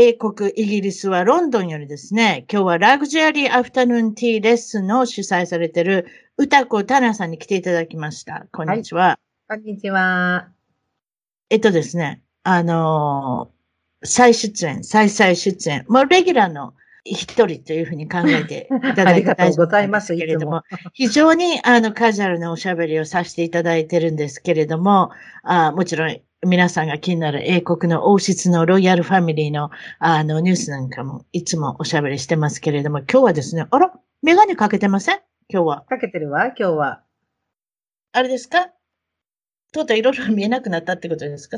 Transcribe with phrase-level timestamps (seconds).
[0.00, 8.46] 英国、イギリスはロンドンよりですね、今日はラグジュアリーアフタヌーンティーレッスンを主催されている歌子タナさんに来ていただきました。
[8.52, 9.18] こんにちは。
[9.48, 10.50] こんにちは。
[11.50, 13.58] えっとですね、あのー
[14.04, 16.74] 再出演、再々出演、もうレギュラーの
[17.04, 20.62] 一人というふうに考えていただいて ありがとうございますけれども、
[20.94, 25.10] 非常にあのカジュアルなおしゃべりをさせていただいてるんですけれども、
[25.42, 26.16] あもちろん
[26.46, 35.18] 皆さんが気になる英国の王室のロイヤルファミリーのあのニュースなんかもいつもおしゃべりしてますけれども、今日はですね、あら、メガネかけてません？
[35.48, 35.84] 今日は。
[35.88, 37.02] かけてるわ、今日は。
[38.12, 38.68] あれですか？
[39.72, 41.56] とうとういろいろ見えなくなったってことですか？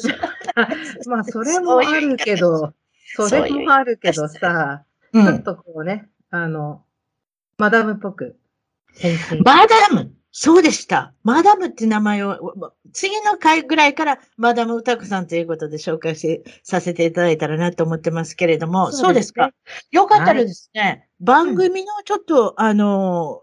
[1.07, 2.73] まあ、それもあるけど、
[3.17, 6.83] それもあるけどさ、うちょっとこうね、あの、
[7.59, 8.39] マダムっぽく。
[9.45, 11.13] マダムそうでした。
[11.25, 12.55] マダムって名前を、
[12.93, 19.51] 次の回ぐらいからマダム歌子さんということで紹介しさせていただいたらなと思ってますけれども、そうですか。
[19.91, 23.43] よかったらですね、番組のちょっと、あの、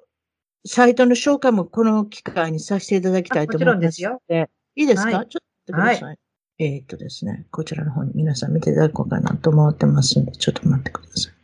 [0.65, 3.75] サイトの紹介もこの機会にさせていただきたいと思います。
[3.75, 4.47] もちろんですよ。
[4.75, 6.17] いいですか、はいちょっと待ってください。
[6.59, 11.36] えーっとですね、こちらの方に皆さん見ていただこうかなと思ってますんで、ちょっと待ってください。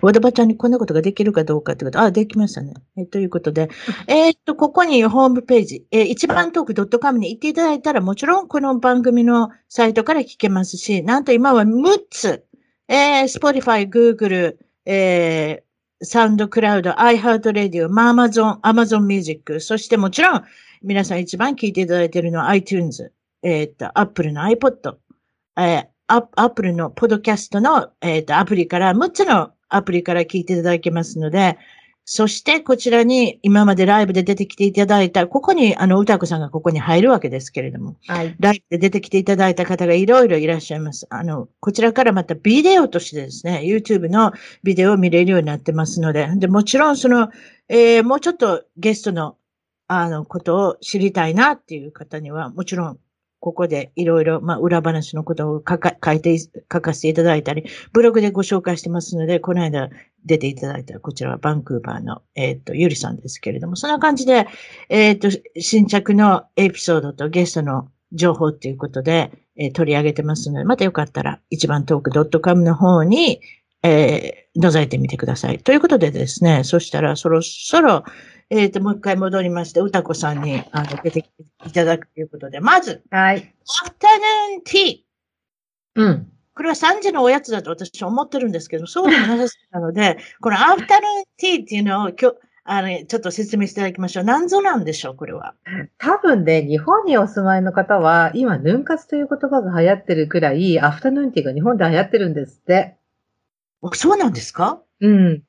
[0.00, 2.74] 和田ばちゃんにこんなことができるかどうかってこと、あ、できましたね。
[2.96, 3.70] えということで、
[4.06, 12.44] えーっと、ここにホームページ、えー一番トーク .com に行っていただいたら、もちろんこの番組のサイトから聞けますし、なんと今は6つ、
[12.88, 20.44] えー、Spotify、Google、えー、サウンドクラウド、iHeartRadio、Amazon、Amazon Music、そしてもちろん、
[20.82, 23.12] 皆さん一番聞いていただいているのは iTunes、
[23.42, 24.96] えっ、と、Apple の iPod、
[25.56, 31.58] えー、ア Apple のポッドキャストの、えっ、と、アプリから、6つのアプリから聞いていただけますので、
[32.04, 38.34] そしてこちらに今までライブで出てきていただいた、ここにあの歌子さんがここに入るわけですけれども、はい。
[38.40, 41.06] ライブで出てきていただいた方がいろいろいらっしゃいます。
[41.10, 44.32] あの、こちらからまたビデオとしてですね、YouTube の
[44.64, 47.30] ビデオを見れるようになってますので、で、もちろんその、
[47.68, 49.36] えーもうちょっとゲストの、
[49.86, 52.98] あの、ことを知りたいなっていう方には、もちろん、
[53.42, 59.90] ここでいろいろ、まあ、裏話のことを書か書いて、書かせていただいたり、ブログでご紹介してますので、この間
[60.24, 64.46] 出ていただいた、こちらはバンクーバーの、えっ、と、ゆりさんですけれども、そんな感じで、
[64.88, 73.40] えっ、と、新着のエピソードとゲストの情報っていうことで、えー取り上げてますので、またよかったら、一番トーク .com の方に、
[73.82, 75.58] えー覗いてみてください。
[75.58, 78.04] ということでですね、そしたらそろそろ、
[78.50, 81.24] えっ、と、もう一回戻りまして、歌子さんに、あの、出て
[81.66, 83.54] いただくということで、まず、はい。
[83.82, 84.98] アフタヌーンティー。
[85.96, 86.28] うん。
[86.54, 94.24] これは3時のおやつだと私は思ってるんですけど、そうでもなさそうなので、 このアフタヌーンティーっていうのを今日、あの、ちょっと説明していただきましょう。
[94.24, 95.54] 何ぞなんでしょう、これは。
[95.98, 102.96] 多分ね、日本にお住まいの方は、今、ヌン活という言葉が流行ってるくらい、アフタヌーンティーが日本で流行ってるんですって。
[103.80, 104.80] おそうなんですか？
[105.00, 105.42] うん。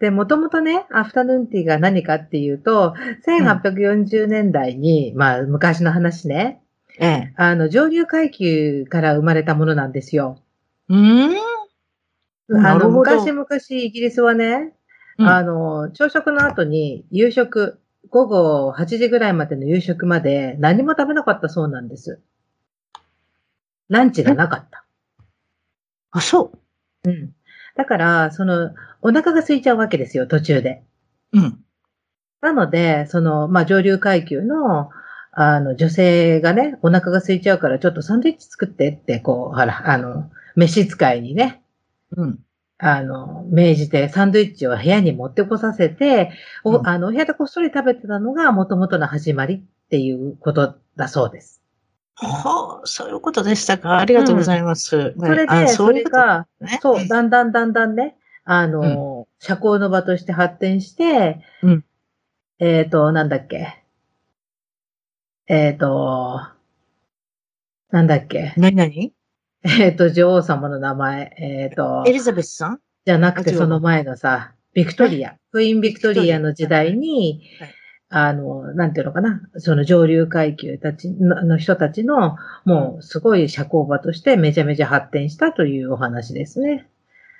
[0.00, 2.94] で、もともとね、アフタヌーンティーが何かっていうと、
[3.26, 6.62] 1840年代に、まあ、昔の話ね、
[7.00, 7.32] ええ。
[7.36, 10.38] あの、上流階級から生まれたものなんですよ。
[10.88, 11.36] うーん。
[12.50, 14.74] あの、なるほど昔々イギリスはね、
[15.18, 17.80] うんあの、朝食の後に夕食、
[18.10, 22.20] 午後8時ぐらいまでの夕食まで何も食べなかったそうなんです。
[23.88, 24.84] ランチがなかった。
[26.10, 26.52] あ、そ
[27.04, 27.10] う。
[27.10, 27.34] うん。
[27.78, 30.82] だから、その、お腹が空いちゃうわけですよ、途中で。
[31.32, 31.60] うん。
[32.40, 34.90] なので、その、まあ、上流階級の、
[35.30, 41.62] あの、女性がね、お腹が空いちゃうから、ちょっとサンドイッチ作ってって、こう、ほら、あの、召使いにね、
[42.16, 42.40] うん。
[42.78, 46.32] あの、命じてサンドイッチを部屋に持ってこさせて、
[46.64, 51.57] おうんあの、お部屋でこっそり食べてたのが元々の始まりっていうことだそうです。
[52.20, 53.98] はあ、そういうことでしたか。
[53.98, 55.14] ありがとうございます。
[55.16, 61.84] それあで、それ、が、ねそう、だんだんだんだんね、あの、社交の場として発展して、うん
[62.60, 63.84] えっ、と、なんだっけ。
[65.46, 66.40] えっ、と、
[67.90, 68.52] なんだっけ。
[68.56, 69.12] 何何？
[69.62, 71.36] えっ、と、女王様の名前。
[71.38, 72.80] えっ、とエ、リザベスさん？
[73.06, 75.36] じゃなくてその前のさ、ビクトリア。
[75.52, 77.74] クイーンビクトリアの時代にはい、
[78.10, 86.88] あの、なんていうのかな、その上流階級たちのの人たちの、もうすごい社交場としてめちゃめちゃ発展したというお話ですね。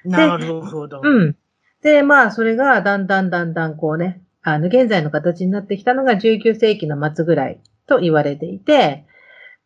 [0.05, 1.01] なるほど。
[1.03, 1.37] うん。
[1.83, 9.05] で、まあ、それがだんだんだんだんこうね、あの、現在の形になってきたのが19世紀の末ぐらいと言われていて、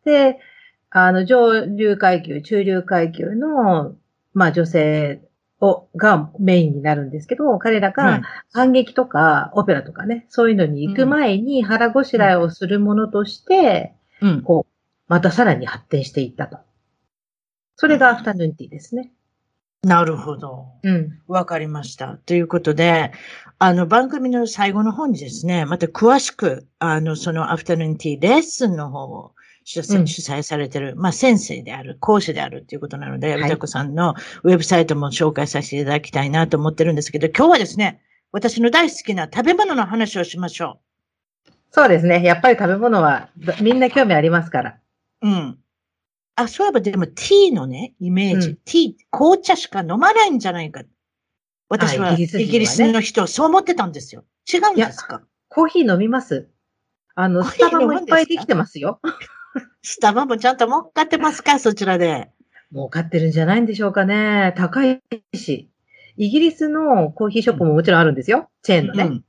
[0.05, 0.39] で、
[0.89, 3.95] あの、上流階級、中流階級の、
[4.33, 5.21] まあ、女性
[5.63, 8.21] を、がメインになるんですけど、彼らはいが
[8.51, 14.41] 反劇とかオペラとかね、そういうのに行く前に腹ごしらえをするものとして、うん。
[14.41, 14.73] こう、
[15.07, 16.57] またさらに発展していったと。
[17.77, 19.13] それがアフタヌーンティーですね。
[19.83, 20.65] なるほど。
[20.83, 21.19] うん。
[21.27, 22.17] わかりました。
[22.25, 23.11] ということで、
[23.57, 29.33] あの、番組の最後の方にですね、また詳しく、あの、そのアフタヌーンティーレッスンの方を
[29.63, 38.01] 主催,、されてる、まあ、先生である、講師であるということなので、はい歌子さんのウェブサイトも紹介させていただきたいなと思ってるんですけど、今日はですね、
[38.31, 40.79] 私の大好きな食べ物の話をしましょ
[41.71, 42.23] そうですね。
[42.23, 44.77] やっぱり食べ物はどみんな興味ありますから。
[45.21, 45.27] う。
[45.27, 45.57] うん。
[46.35, 50.81] あ、そういえばでもティーのね、イメージ、うんティー、紅茶しか飲まないんじゃないか。
[51.69, 54.23] 私はあイギリスの人はそう思ってたんですよ。
[54.51, 55.21] 違うんですか？
[55.49, 56.47] コーヒー飲みます
[57.15, 58.99] あの、スタバもいっぱいできてますよ。
[59.81, 61.59] スタバもちゃんと儲かってますか？
[61.59, 62.29] そちらで。
[62.71, 64.53] もう買ってるんじゃないんでしょうかね。
[64.57, 65.01] 高い
[65.35, 65.69] し。
[66.17, 68.49] イギリスのコーヒーショップももちろんあるんですよ。
[68.61, 69.03] チェーンのね。
[69.03, 69.23] うん。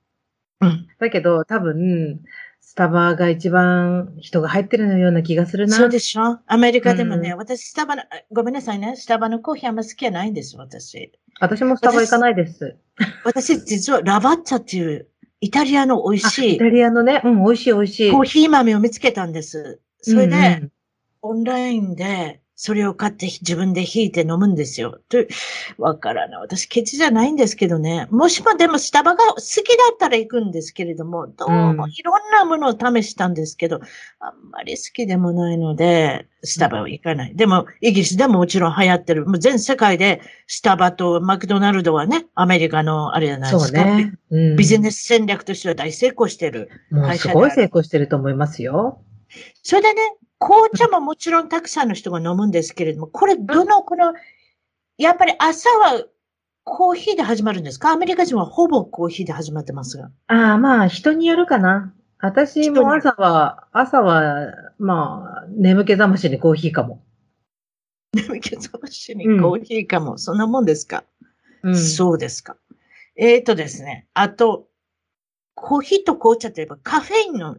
[0.60, 0.86] うん。
[0.98, 2.20] だけど、多分、
[2.60, 5.76] スタバが一番人が入ってるような気がするな。
[5.76, 6.40] そうでしょ？
[6.46, 11.12] アメリカでもね、う私、スタバの、あごめんなさいね、スタバのコーヒーあんま好きじゃないんです、私。
[11.40, 12.76] 私もスタバ行かないです。
[13.24, 15.08] 私、実はラバッツァっていう
[15.40, 18.12] イタリアの美味あしいイタリアのね、うん、美味しい美味しい。
[18.12, 19.80] コーヒー豆を見つけたんです。
[20.04, 20.72] それで、うんうん
[21.26, 25.00] オンラインで、それを買って自分で引いて飲むんですよ。
[25.08, 25.18] と、
[25.78, 26.40] わからない。
[26.40, 28.06] 私、ケチじゃないんですけどね。
[28.10, 33.80] もしもでもスタバが好きだったら行くんですけれども、どうもうんいろんなものを試したんですけど、
[34.20, 37.34] あんまり好きでもないので、スタバは行かない。
[37.34, 39.24] でも、イギリスでももちろん流行ってる。
[39.24, 43.82] もう全世界でスタバとマクドナルドはね、アメリカのあれじゃないでそうすか。
[43.82, 44.12] ね。
[44.30, 46.68] うんビジネス戦略としては大成功してる。
[46.90, 49.00] もうすごい成功してると思いますよ。
[49.62, 50.00] それでね、
[50.38, 54.14] 紅茶ももちろんたくさんの人が飲むんですけれども、これどの、この、
[54.98, 56.04] やっぱり朝は
[56.64, 57.90] コーヒーで始まるんですか？
[57.90, 60.10] アメリカ人はほぼコーヒーで始まってますが。
[60.28, 61.94] ああ、まあ、人によるかな。
[62.20, 64.46] 私も朝は、朝は、
[64.78, 67.02] まあ、眠気覚ましにコーヒーかも。
[68.14, 71.04] 眠気覚ましにコーヒーかも、そんなもんですか、
[71.62, 71.76] うん。
[71.76, 72.56] そうですか。
[73.16, 74.68] えーとですね、あと、
[75.54, 77.58] コーヒーと紅茶といえばカフェインの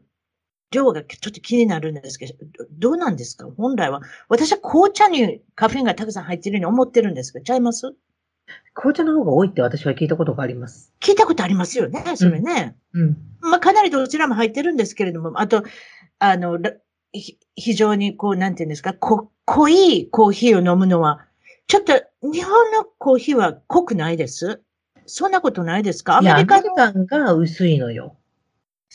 [0.72, 3.48] 量がちょっと気になるんですけど、どどうなんですか？
[3.58, 4.02] 本来は。
[4.30, 7.94] 私は紅茶にカフェインがたくさん入っているように思ってるんですけど、ちゃいます？
[8.74, 10.94] 紅茶の方が多いって私は聞いたことがあります。
[11.00, 12.76] 聞いたことありますよね、それね。
[12.94, 13.18] うん。
[13.42, 15.64] まあ、かなりどちらも入ってるんですけれども、あと、
[16.20, 16.60] あの、
[17.56, 21.26] 非常にこう、なんていうんですか、こ濃いコーヒーを飲むのは、
[21.68, 24.62] ちょっと日本のコーヒーは濃くないです？
[25.08, 26.18] そんなことないですか？
[26.18, 26.64] アメメリカの？
[26.64, 28.18] リカンが薄いのよ。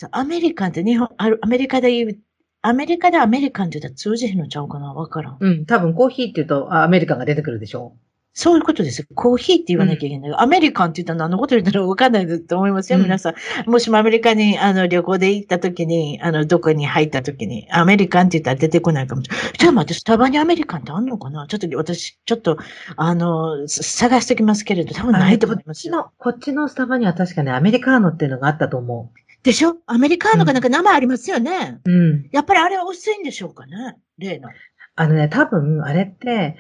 [0.01, 2.19] そうアメリカンって日本、あるアメリカで言う、
[2.63, 4.95] アメリカでアメリカンって言ったら通じへんのちゃうかな？
[4.95, 5.37] わからん。
[5.39, 5.67] うん。
[5.67, 7.97] 多分コーヒーって言うと、あアメリカンが出てくるでしょ
[8.33, 9.07] そういうことですよ。
[9.17, 10.35] コーヒーって言わなきゃいけない。
[10.39, 13.35] アメリカンって言ったら何のこと言ったらわかんないと思いますよ、うん皆さ
[13.67, 13.71] ん。
[13.71, 19.53] もしもアメリカにあの旅行で行った時に、あの、どこに入った時に、アメリカンって言ったら出てこないかもしれない。
[19.59, 21.49] ちょっと待って、スタバにアメリカンってあんのかな？
[21.49, 22.57] ちょっと私、ちょっと、
[22.97, 26.13] あの、す探してきますけれど、多分ないと思いますよ。
[26.17, 29.77] こっちの、こっちのスタバには確かね、アメリカーノっていうのがあったと思でしょ？
[29.87, 31.81] アメリカンのかなんか名前ありますよね。
[31.85, 31.91] う。
[31.91, 32.29] うん。
[32.31, 33.97] やっぱりあれは薄いんでしょうかね？
[34.19, 34.51] 例の。
[34.97, 36.57] あのね、多分、あれって、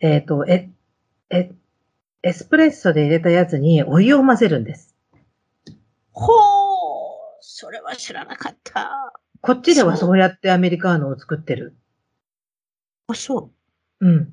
[0.00, 0.70] えっ、と、え、
[1.30, 1.50] え、
[2.22, 4.94] エスプレッソで入れたやつにお湯を混ぜるんです。
[6.12, 6.36] ほー、
[7.40, 9.12] それは知らなかった。
[9.40, 11.74] こっちではそうやってアメリカーノを作ってる。
[13.08, 13.50] あ、そ
[14.00, 14.16] うん。
[14.16, 14.32] う。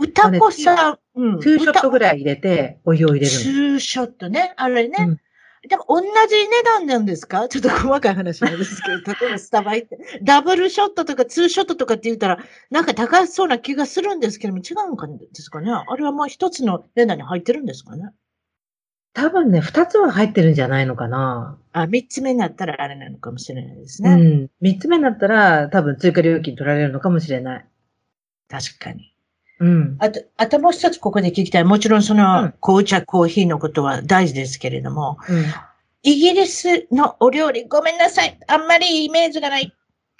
[0.00, 1.38] 歌子さん、うん。
[1.38, 4.54] 2ショットぐらいい入れて、お湯を入れるツーショットね。
[4.56, 4.96] あれね。
[4.98, 5.20] うん
[5.68, 6.08] でも同じ
[6.48, 7.48] 値段なんですか？
[7.50, 12.38] ちょっと細かい話なんですけど、 例えばスタバ行って、ダブルショットとかツーショットとかって言ったら、
[12.70, 15.70] なんか高そうな気がするんですけども、違うのかですかね？
[15.72, 18.02] あれはまあ一つの値段に入ってるんですかね？
[18.04, 18.10] の。
[19.14, 21.58] 多分ね、2つは入ってるんじゃないのかな。
[21.72, 24.10] あ、三つ目になったらあれなのかもしれないですね。
[24.10, 24.50] うん。
[24.60, 27.66] 3つ目になったら、多分追加料金取られるのかもしれない。
[28.48, 29.15] 確かに。
[29.58, 29.96] うん。
[30.00, 31.64] あと、あともう一つここで聞きたい。
[31.64, 35.44] もちろんその、うん紅茶、コーヒーのことは大事ですけれども、うん。
[36.02, 38.38] イギリスのお料理、ごめんなさい。
[38.46, 39.72] あんまりイメージがない。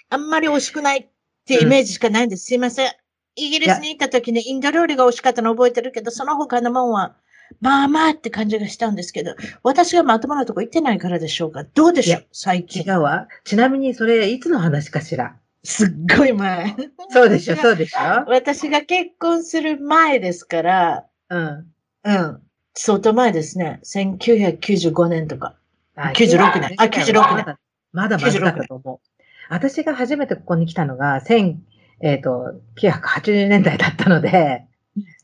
[0.09, 1.07] あんまり美味しくないっ
[1.45, 2.45] てイメージしかないんです。
[2.45, 2.91] すいません。
[3.35, 7.15] イギリスに行った時にインド料理が美味しかったの覚えてるけど、その他のもんは、
[7.61, 11.63] まあまあって感じがしたんですけど、私がまともなとこ行ってないからでしょうか。
[11.63, 12.25] どうでしょう？
[12.33, 12.97] 最違近。
[12.97, 13.27] うわ。
[13.45, 15.35] ちなみにそれ、いつの話かしら？
[15.67, 16.77] すっごい前。
[17.09, 18.23] そうでしょ、そうでしょ？
[18.29, 21.67] 私が結婚する前ですから、うん。
[22.05, 22.41] うん。
[22.73, 23.81] 相当前ですね。
[23.83, 25.55] 1995年とか。
[25.95, 27.57] あ96年あ96年。
[27.91, 29.21] まだまだまだだと思う。
[29.49, 31.55] 私が初めてここに来たのが、1000、
[31.99, 34.65] えっ、と、980年代だったので、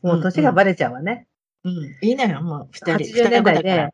[0.02, 1.26] もう年がバレちゃうわね。
[1.64, 1.72] うん。
[2.02, 3.04] いいのよ、もう二人。
[3.04, 3.88] 80年代で、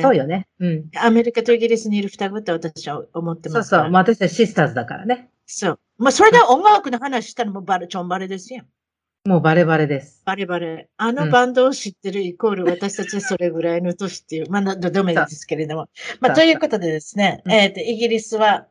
[0.00, 0.46] そうよね。
[0.58, 0.90] うん。
[0.96, 3.90] アメリカとイギリスにいる双子って私は思ってそうそう。
[3.90, 5.30] まあ私たちシスターズだからね。
[5.46, 5.78] そう。
[5.98, 8.64] まあ、それで音楽の話したらもうバレ、ちょんバレですよ。
[9.26, 10.22] もうバレバレです。
[10.26, 10.90] バレバレ。
[10.96, 15.88] あうんのバンドを知ってるイコール私たちはそれぐらいの年っていう、まあ、などどめですけれども。
[16.20, 18.66] まあ、ということでですね、うんえっ、と、イギリスは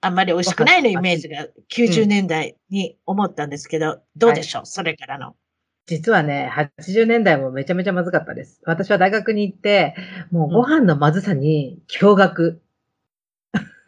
[0.00, 5.34] あんまり美味しくないのイメージが90年代に思ったんですけど、どうでしょう、それからの。
[5.86, 8.60] 実はね、80年代もめちゃめちゃまずかったです。
[8.64, 9.94] 私は大学に行って、
[10.30, 12.58] もうご飯のまずさに驚愕。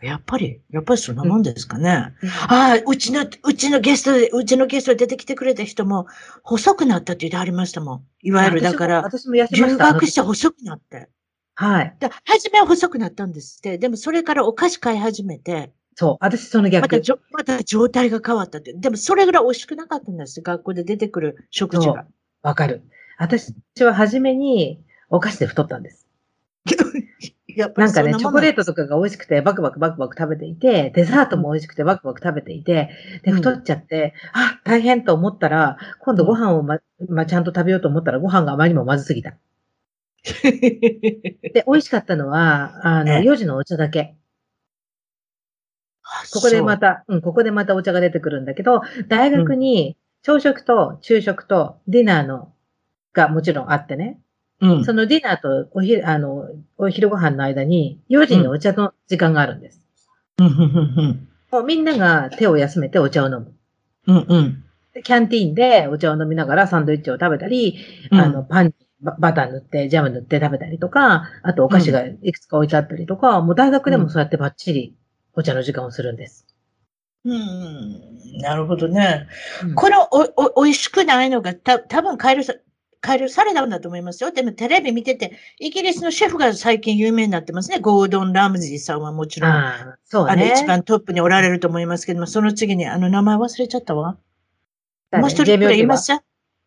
[0.00, 1.90] やっぱり、やっぱりそんなもんですかね。
[1.90, 2.14] あ
[2.48, 6.06] あ、うちの、うちのゲストで、うちのゲストで出てきてくれた人も
[6.44, 8.06] 細くなったって言ってありましたもん。
[8.22, 9.92] いわゆるだから、私も私も痩せま留した。
[9.94, 11.08] 学して細くなって。
[11.54, 11.96] はい。
[11.98, 13.78] だ初めは細くなったんですって。
[13.78, 16.16] でもそれからお菓子買い始めて、そう。
[16.20, 16.82] 私その逆。
[16.82, 18.72] またじょ、また状態が変わったって。
[18.72, 20.40] でもそれぐらい美味しくなかったんです。
[20.42, 22.06] 学校で出てくる食事が。
[22.42, 22.82] わかる。
[23.18, 26.06] 私は初めにお菓子で太ったんです。
[27.48, 32.90] やっぱりなんかね、チョコレートととかが美味しくて、バクバクバクバク食べていて、デザートも美味しくて、バクバク食べていて、
[33.24, 36.78] で、うん太っちゃって、あ、大変と思ったら、今度ご飯をま、
[37.08, 39.34] まあ、ちゃんと食べようと思ったら、ご飯があまりにもまずすぎた。
[40.22, 44.14] で、美味しかったのは、あの、ええ4時のお茶だけ。
[46.32, 47.16] ここでまた、う。
[47.16, 52.52] ん、ここでまたお茶が出てくるんだけど、大学に朝食と昼食とディナーの
[53.12, 54.20] がもちろんあってね、
[54.60, 54.84] うん。
[54.84, 59.80] そのディナーとお昼、あの、お昼ご飯の間に4時にお茶の時間があるんです。
[60.38, 61.28] うん。
[61.50, 63.54] もうみんなが手を休めてお茶を飲む。
[64.06, 64.26] うん。
[64.28, 64.64] うん。
[64.94, 67.76] でキャンティーンでお茶を飲みながらサンドイッチを食べたり、
[68.10, 68.20] うん。
[68.20, 74.96] あの、パンにババター塗って、ジャム塗って食べたりとか、あとお菓子がいくつか置いてあったりとか、もう大学でもそうやってバッチリ
[75.38, 76.44] お茶の時間をするんです。
[77.24, 79.28] うんうんなるほどね。
[79.62, 82.54] うんこのお、お、美味しくないのが、た、多分改良さ、
[83.00, 84.32] 改良されたんだと思いますよ。
[84.32, 87.78] でもテレビ見てて、イギリスのシェフが最近有名になってますね。
[87.78, 89.50] ゴードン・ラムジーさんはもちろん。
[89.52, 90.52] あああ、そうの、ね。
[90.56, 94.18] 一番トップにおられると思いますけども、その次に、あの、名前忘れちゃったわ。
[95.12, 95.20] 誰？
[95.22, 96.12] もう一人くらいいます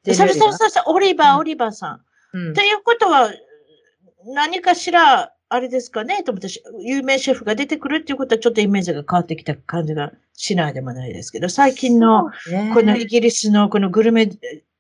[0.03, 0.53] ジェそれイミーオリバー？
[0.53, 2.01] それそれそれ、オリバー、うんオリバーさん。
[2.33, 3.29] うんということは、
[4.33, 6.47] 何かしら、あれですかねと思って、
[6.79, 12.31] 有名シェフが出てくるっていうことは、ちょっとイメージが変わってきた感じがしないでもないですけど、最近の、
[12.73, 14.29] このイギリスのこのグルメ、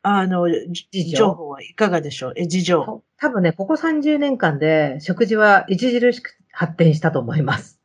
[0.01, 2.33] あの、じ事情情報はいかがでしょう？
[2.37, 3.03] え、事情。
[3.17, 7.79] 多分ね、ここ30年間で食事は著しく発展したと思います。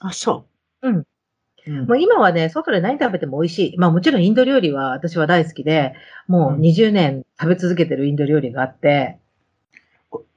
[0.00, 0.46] あ、そ
[0.82, 0.88] う。
[0.88, 0.96] うん。
[0.96, 1.04] うん
[1.86, 3.78] もう今はね、外で何食べても美味しい。
[3.78, 5.94] まあもちろんインド料理は私は大好きで、
[6.28, 9.18] もう20年食べ続けてるインド料理があって、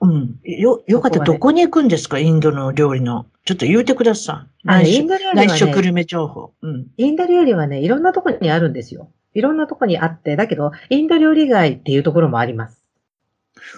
[0.08, 0.40] うん。
[0.44, 2.20] よ、よかったらどこに行くんですか？
[2.20, 3.26] インドの料理の。
[3.46, 4.70] ちょっと言うてください。
[4.70, 6.54] あインド料理はね、内緒グルメ情報。
[6.62, 6.88] うん。
[6.98, 9.10] インド料理はね、いろんなところにあるんですよ。
[9.34, 12.84] いろんなところにあって、だけど、インド料理街っていうところもあります。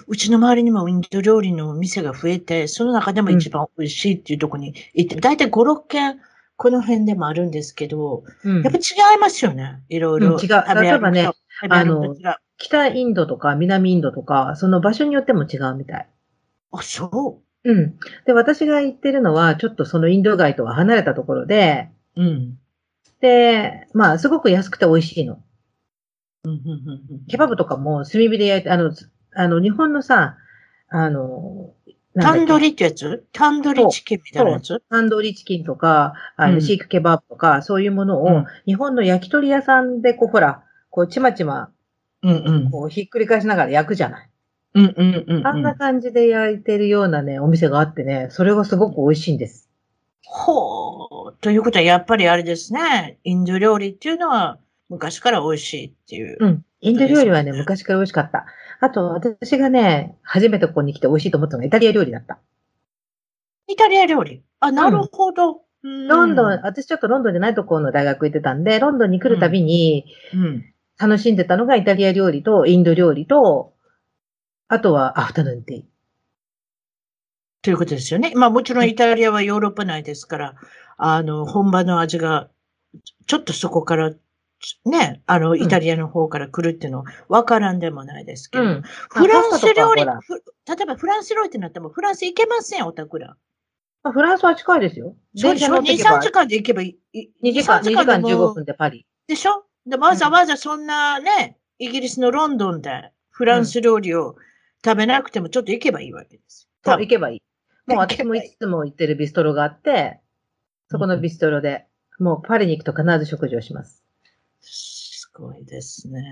[0.06, 6.18] うちの周りにもインド料理の店が増えて、その中でも一番美味しいっていうところに行って、だいたい5、6軒、
[6.56, 9.80] この辺でもあるんですけど、うんやっぱ違いますよね。
[9.88, 10.34] いろいろ。
[10.34, 11.30] うん違う例えばね
[11.68, 16.06] あ北インドとか南インドとか、その場所によっても違うみたい。
[16.72, 17.98] あ、そうん。
[18.26, 22.22] で、私が行ってるのは、ちょっとそのインド街とは離れたところで、う。
[22.22, 22.58] うん。
[23.20, 25.42] で、まあ、すごく安くて美味しいの。
[26.44, 28.92] うんうんうんうんケバブとかも炭火で焼いて、あの、
[29.34, 30.36] あの、日本のさ、
[30.88, 31.74] あの、
[32.20, 33.26] タンドリリってやつ？
[33.32, 34.82] タンドリチキンみたいなやつ？
[34.90, 41.70] タンドリチキンとか、あの、うんシークケバブとか、そういうものを、うん日本の焼き鳥屋さんで、こう、ほら、こう、ちまちま、
[42.22, 42.70] うんうん。
[42.70, 44.29] こう、ひっくり返しながら焼くじゃない。
[44.74, 45.46] うんうんうんうん。
[45.46, 49.68] あんな感じで焼いてるようなね、お店があってね、それがすごく美味しいんです。
[50.24, 51.36] ほう。
[51.40, 53.18] ということは、やっぱりあれですね。
[53.24, 54.58] インド料理っていうのは、
[54.88, 56.36] 昔から美味しいっていう。
[56.38, 56.64] うん。
[56.80, 58.46] インド料理はね、昔から美味しかった。
[58.80, 62.38] あと、私がね、初めてここに来て美味しいと思ったのがイタリア料理だった。
[63.66, 64.42] イタリア料理？
[64.60, 65.62] あ、なるほど。
[65.82, 70.64] ロンドン、う私ちょっとロンドンじゃないところの大学行ってたんで、ロンドンに来るたびにん。
[70.98, 73.72] 楽しんでたのがイタリア料理とインド料理と、
[74.72, 75.82] あとはアフタヌーンティー。
[77.62, 78.32] ということですよね。
[78.36, 80.54] まあもちろんイタリアはヨーロッパ内ですから、
[80.96, 82.48] あの、本場の味が、
[83.26, 84.12] ちょっとそこから、
[84.84, 88.82] ね、あの、イタリアの方から来るっていうのは分からんでもないですけど、うん。
[89.10, 93.36] フランス料理、例えばフランス料理ってなっても、フランス行けません、おたくら。
[94.04, 95.16] まあフランスは近いですよ。
[95.34, 97.30] そうでしょ ?2、電車乗ってけば3時間で行けばいい。
[97.42, 99.04] 2時間、2時間でも15分でパリ。
[99.26, 99.64] でしょ？
[99.84, 104.36] でわざわざそんなね、イギリスのロンドンでフランス料理を
[104.84, 106.68] 食べなくてもちょっと行けばいいわけです。
[106.84, 107.42] そう、行けばいい。
[107.86, 110.20] もう私もいつも行ってるビストロがあって、
[110.88, 111.86] そこのビストロで、
[112.18, 114.04] もうパリに行くと必ず食事をします。
[114.60, 116.22] すごいですね。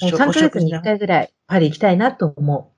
[0.00, 2.72] もう3ヶ月に1回ぐらいパリ行きたいなと思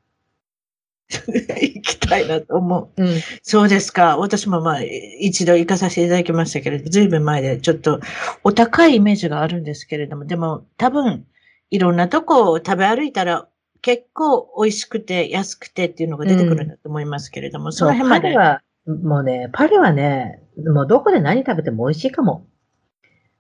[1.11, 3.03] 行きたいなと思う。
[3.03, 3.05] う。
[3.05, 3.21] うん。
[3.43, 4.17] そうですか。
[4.17, 8.01] 私もまあ、一度行かさせていただきましたけれど、ずいぶん前でちょっと
[8.43, 11.27] お高いイメージがあるんですけれども、でも多分、
[11.71, 13.49] いろんなとこを食べ歩いたら
[13.85, 18.23] 結構美味しくて安くてっていうのが出てくるんだと思いますけれども、そそう、の辺まで。
[18.23, 22.47] パリは、もうね、パリはね、もうどこで何食べても美味しいかも。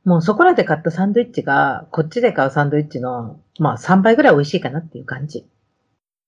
[0.05, 5.47] もうそこらで買ったサンドイッチが、こっちで買うサンドイッチの、まあ3倍ぐらい美味しいかなっていう感じ。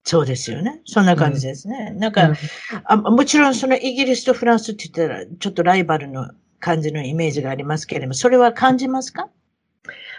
[0.05, 0.81] そうですよね。
[0.87, 1.91] そんな感じですね。
[1.91, 2.37] なんか、うん
[2.85, 9.29] あ、もちろんそのイギリスとフランスって言ったら、ちょっとライバルの感じのイメージがありますけれども、それは感じますか？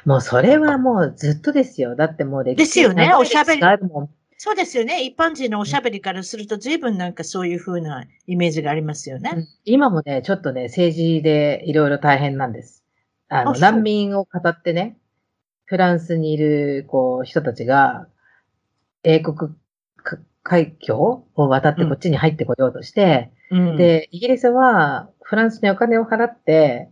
[0.07, 1.97] もうそれはもうずっとですよ。
[1.97, 3.61] だってもう歴史ですよねおしゃべり。
[4.37, 5.03] そうですよね。
[5.03, 9.33] 一般人のおしゃべりからすると、随分なんかそういう風なイメージがありますよね。
[9.35, 12.85] うん今もね、ちょっとね、政治でいろいろ大変なんです。
[13.27, 14.97] あの、難民を語ってね、
[15.65, 18.07] フランスにいる、こう、人たちが、
[19.03, 19.51] 英国
[19.97, 26.91] か海峡を渡ってこっちに入ってこようとして、うん、で、イギリスはフランスにお金を払って、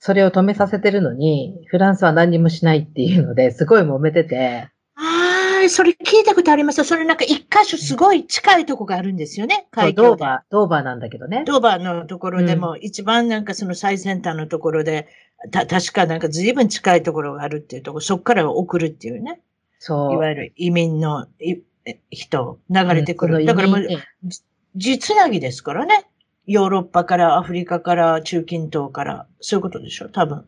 [0.00, 6.84] それを止めさせてるのに、フランスは何にもしないっていうので、すごい揉めてて、ああ、それ聞いたことありますよ。
[6.84, 9.66] それなんか一箇所すごい近いとこがあるんですよね。
[9.70, 10.08] 海峡で。
[10.08, 11.44] ドーバー、ドーバーなんだけどね。
[11.46, 15.06] ドーバーのところでも、一番なんかその最先端のところで、
[15.50, 19.40] た、確かなんか随分近いところがあるっていうところ、そこから送るっていうね。
[19.78, 20.12] そう。
[20.14, 21.56] いわゆる移民のい
[22.10, 23.36] 人、流れてくる。
[23.36, 23.86] うんだからもう
[24.76, 26.06] 地つなぎですからね。
[26.46, 30.44] ヨーロッパからアフリカから中近東から、そういうことでしょ、多分。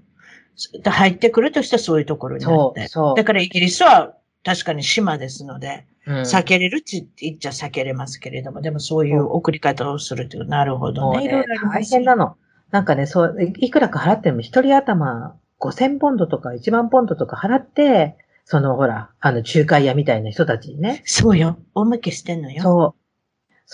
[0.82, 2.80] で入ってくるとしたらそういうところになって。
[2.82, 3.16] そう、そう。
[3.16, 11.24] だからイギリスは確かに島ですので、うん避けれるって言っちゃ避けれますけれども、でもそういう送り方をするっていう、なるほどね。
[11.24, 12.36] いろいろありますよ変なの。
[12.72, 21.02] なんかね、そう、いいくらか払っても一人頭5000ポンドとか1万ポンドとか払って、そのほら、あの仲介屋みたいな人たちにね。
[21.04, 21.58] そうよ。
[21.74, 22.62] おまけしてんのよ。
[22.62, 23.01] そう。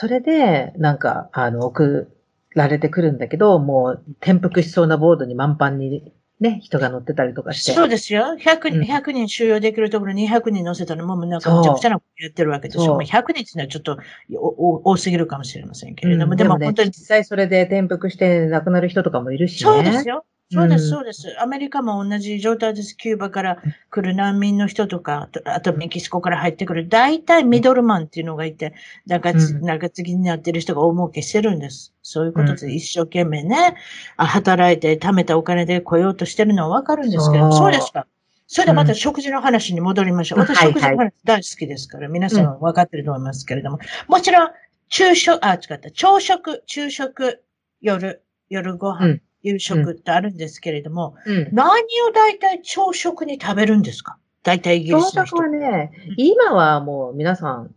[0.01, 2.09] それで、なんか、あの、送
[2.55, 7.73] られてくるんだけど、もう転覆しそうなボードに満帆にね、人が乗ってたりとかして。
[7.73, 8.37] そうですよ。
[8.39, 12.85] 100うん人、100人収容できるところに200人乗せたらもうなんかむちゃくちゃなことやってるわけでしょ。
[12.85, 13.99] そうもう100人っていうのはちょっと
[14.37, 19.69] おお多すぎるかもしれませんけれども、うんねでも本当に実際それで転覆して亡くなる人とかもいるしね。
[19.73, 20.25] そうですよ。
[20.51, 20.91] そうです、うん。
[20.91, 21.41] そうです。
[21.41, 22.97] アメリカも同じ状態です。
[22.97, 23.59] キューバから
[23.91, 28.73] 来る難民の人とか、あとメキシコから入ってくる、大体ミドルマンっていうのがいて、
[29.07, 29.61] なんかつ、うん。
[29.61, 31.93] なんか次になってる人が大儲けしてるんです。
[32.03, 33.77] そういうことで一生懸命ね、
[34.17, 37.73] あ働いて貯めたお金で来ようとしてるのはわかるんですけど、そう。
[37.73, 38.07] ですか。
[38.47, 40.39] それでまた食事の話に戻りましょう。
[40.39, 40.47] うん。
[40.47, 44.51] 私、はい食事の話大好きですから、皆さんは分かってると思いますけれども、もちろん、
[44.89, 47.43] 昼食、あ、違った、朝食、昼食、
[47.83, 51.49] 夜、夜ご飯、うん夕食ってあるんですけれども、うん。
[51.53, 54.19] 何を大体朝食に食べるんですか？
[54.43, 55.37] 大体イギリ朝スの人。
[55.37, 57.75] 食はねうん、今はもう皆さん、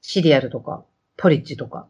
[0.00, 0.84] シリアルとか、
[1.16, 1.86] ポリッジとか、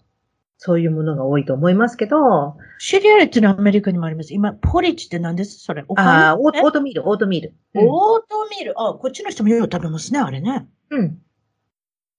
[0.57, 4.35] そういうものが多いと思いますけど、シリアルっていうのはアメリカにもあります。
[4.35, 5.61] 今、ポリッジって何です？
[5.61, 5.85] それ。
[5.89, 7.55] おああ、オートミール、オートミール。
[7.75, 8.75] オートミール？
[8.77, 10.67] あ、こっちの人もよう食べますね、あれね。
[10.91, 11.19] うん。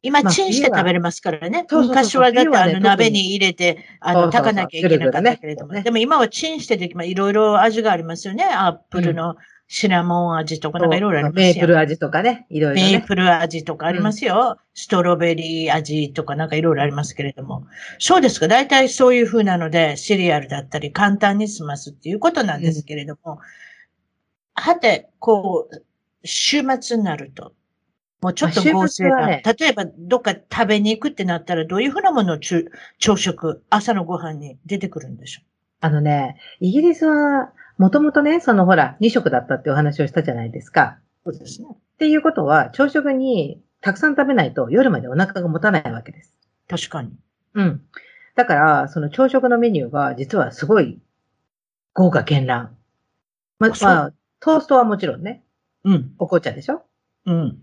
[0.01, 1.65] 今、まあチンして食べれますからね。
[1.69, 5.73] 昔はだってあの鍋に入れて、あの、炊かなきゃいけなかったけれども。
[5.73, 7.09] ねでも今はチンしてできます。
[7.09, 8.45] いろいろ味がありますよね。
[8.45, 9.35] アップルの
[9.67, 11.43] シナモン味とかなんかいろいろありますよ。
[11.43, 12.91] メープル味とかね、いろいろね。
[12.93, 14.57] メープル味とかありますよ。
[14.73, 17.67] ストロベリー味とかなんかいろいろありますけれども。
[17.99, 18.47] そうですか。
[18.47, 23.39] 大体そういう風なので、シリアルだったり簡単に済ますっていうことなんですけれども。
[24.55, 25.83] はて、こう、
[26.23, 27.53] 週末になると、
[28.21, 35.41] もうちょっと合成な、まあ週末はね例えばどっか食べに行くってなったらどういう風なものを中朝食、朝のご飯に出てくるんでしょ
[35.81, 40.99] あのね、イギリスは、もともとね、そのほら、2食だったってお話をしたじゃないですか。
[41.25, 41.69] うそうですね。
[41.71, 46.33] っていうことは、朝食にたくさん食べないと夜までお腹が持たないわけです。
[46.67, 47.11] 確かに。
[47.53, 47.81] うん。
[48.35, 50.99] だから、その朝食のメニューが実はすごい
[51.93, 52.69] 豪華絢爛。
[53.59, 55.43] ままあ、トーストはもちろんね、
[55.83, 56.13] うん。
[56.19, 56.83] お紅茶でしょ？
[57.25, 57.57] うん。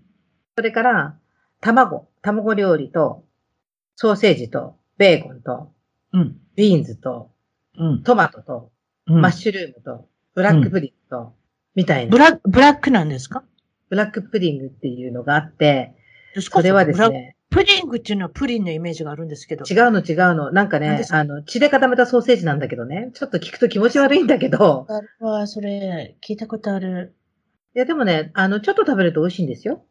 [0.57, 1.19] それから、
[1.61, 3.23] 卵、卵料理と、
[3.95, 5.71] ソーセージと、ベーコンと、
[6.15, 6.39] うん。
[6.55, 7.31] ビーンズと、
[7.79, 8.03] うん。
[8.03, 8.71] トマトと、
[9.07, 11.35] うんマッシュルームと、ブラックプディングと、
[11.75, 12.11] みたいな。
[12.11, 13.45] ブラブラックなんですか？
[13.91, 15.95] ブラックプディングっていうのがあって、
[16.41, 19.65] それはですね、プディングっていうのはプリンのイメージがあるんですけど。
[19.65, 20.51] 違うの違うの。
[20.53, 24.87] なんかねあの、血で固めたソーセージなんだけどね、ちょっと聞くと気持ち悪いんだけど、
[25.21, 27.15] ああ、それ、聞いたことある。
[27.75, 29.85] いやでもね、あの、ちょっと食べると美味しいんですよ。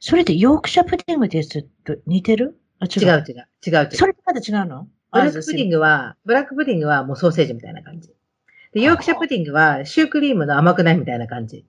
[0.00, 2.58] それでヨークシャプディングですと似てる？
[2.80, 3.08] あ、違う。
[3.08, 3.46] 違う違う。
[3.66, 3.90] 違う違う。
[3.92, 4.88] それとまだ違うの？
[5.12, 5.76] ブラックプディング。
[5.76, 8.10] グは、ブラックプディングはもうソーセージみたいな感じ。
[8.72, 11.64] で、ヨークシャプディングはシュークリームの甘くないみたいな感じ。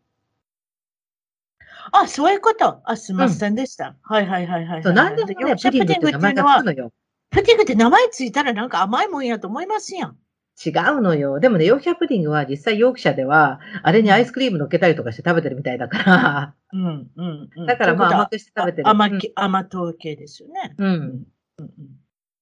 [1.91, 2.81] あ、そういうこと。
[2.83, 3.95] あ、すみませんでした。
[4.03, 4.83] はいはいはいはい。
[4.83, 6.91] そう、なんでもークシプディングって名前がつく、のよ。
[7.29, 10.17] プディングって名前ついたらなんか甘いもんやと思いますやん。
[10.65, 11.39] 違うのよ。
[11.39, 17.65] でもね、ヨークシャプディングは実際ヨークシャでは、あれにアイスクリーム乗っけたりとかして食べてるみたいだから、うんうんうん。
[17.67, 18.89] だからまあ甘くして食べてる。
[18.89, 20.75] 甘き甘党系ですよね。
[20.77, 21.23] うん。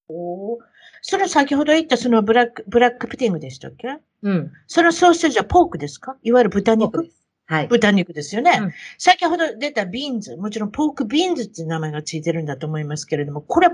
[0.08, 0.60] おー
[1.02, 3.98] その先ほど言ったそのブラック、ブラックプディングでしたっけ？
[4.24, 4.52] うん。
[4.68, 6.16] そのソーセージはポークですか？
[6.24, 7.10] いわゆる豚肉？
[7.48, 7.68] はい。
[7.68, 13.70] 豚肉ですよね、うん先ほど出たビーンズ、もちろんポークビーンズっていう名前がついてるんだと思いますけれども、これ、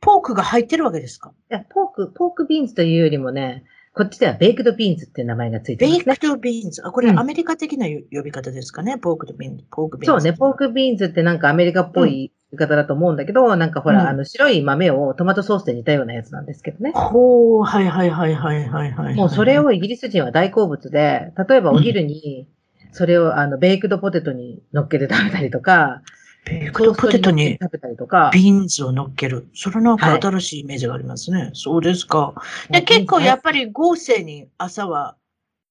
[0.00, 1.32] ポークが入ってるわけですか？
[1.50, 6.82] いや、ポーク、ポークビーンズというよりもね、こっちではベイクドビーンズっていう名前がついてますねベイクドビーンズ？
[6.86, 9.64] あ、これうんアメリカ的な呼び方ですかね、ポークとビーンズ。
[9.70, 10.24] ポークビーンズ。
[10.24, 16.92] そうね、ポークビーンズってなんかアメリカっぽい言い方だと思うんだけど、なんかほら、うんあの、白い豆をトマトソースで煮たようなやつなんですけどね。
[16.94, 19.14] ほう、はいはいはいはいはいはい。
[19.16, 22.46] もうそれをイギリス人は大好物で、例えばお昼に、
[22.92, 26.02] それをあの、ベイクドポテトに乗っけて食べたりとか、
[26.48, 27.58] ベイクドポテトに。
[27.58, 29.48] ビーンズを乗っける。
[29.54, 31.50] それなんかはい新しいイメージがありますね。
[31.54, 32.34] そうですか。
[32.70, 35.16] で結構やっぱぱり合成に朝は、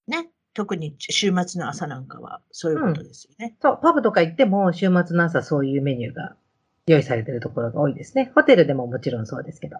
[0.08, 3.56] ね、特に週末の朝なんかはそういうことですよね。
[3.62, 6.36] そう、パブとか行っても週末の朝そういうメニューが
[6.88, 8.32] 用意されてるところが多いですね。
[8.34, 9.78] ホテルでももちろんそうですけど。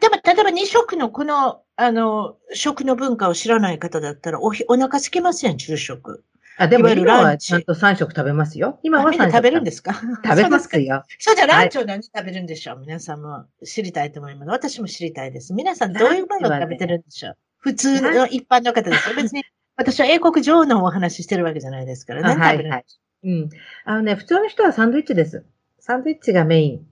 [0.00, 6.24] でも、例えば二食のこの、あの、食の文化を知らない方だったら、おひ、お腹空きますやん、昼食。
[6.56, 8.78] あ、でも今はちゃんと3食食べますよ。
[8.82, 9.30] 今は3食。
[9.32, 9.94] 食べるんですすか？
[10.24, 11.02] 食べますよ。
[11.18, 14.48] そうじゃあランチを何食べるんでしょう、皆さんも知りたいと思います。
[14.50, 15.52] 私も知りたいです。
[15.52, 19.16] 皆さんどういうものを食べてるんでしょう、普通の一般の方ですよ。
[19.16, 19.44] 別に、
[19.76, 22.20] 私は英国女王のお話ししてるわけじゃないですから。
[22.20, 22.70] あ何食べるんでしょう？
[22.70, 22.84] はいはい。
[23.24, 23.50] うん。
[23.86, 25.44] あのね、普通の人はサンドイッチです。
[25.80, 26.86] サンドイッチがメイン。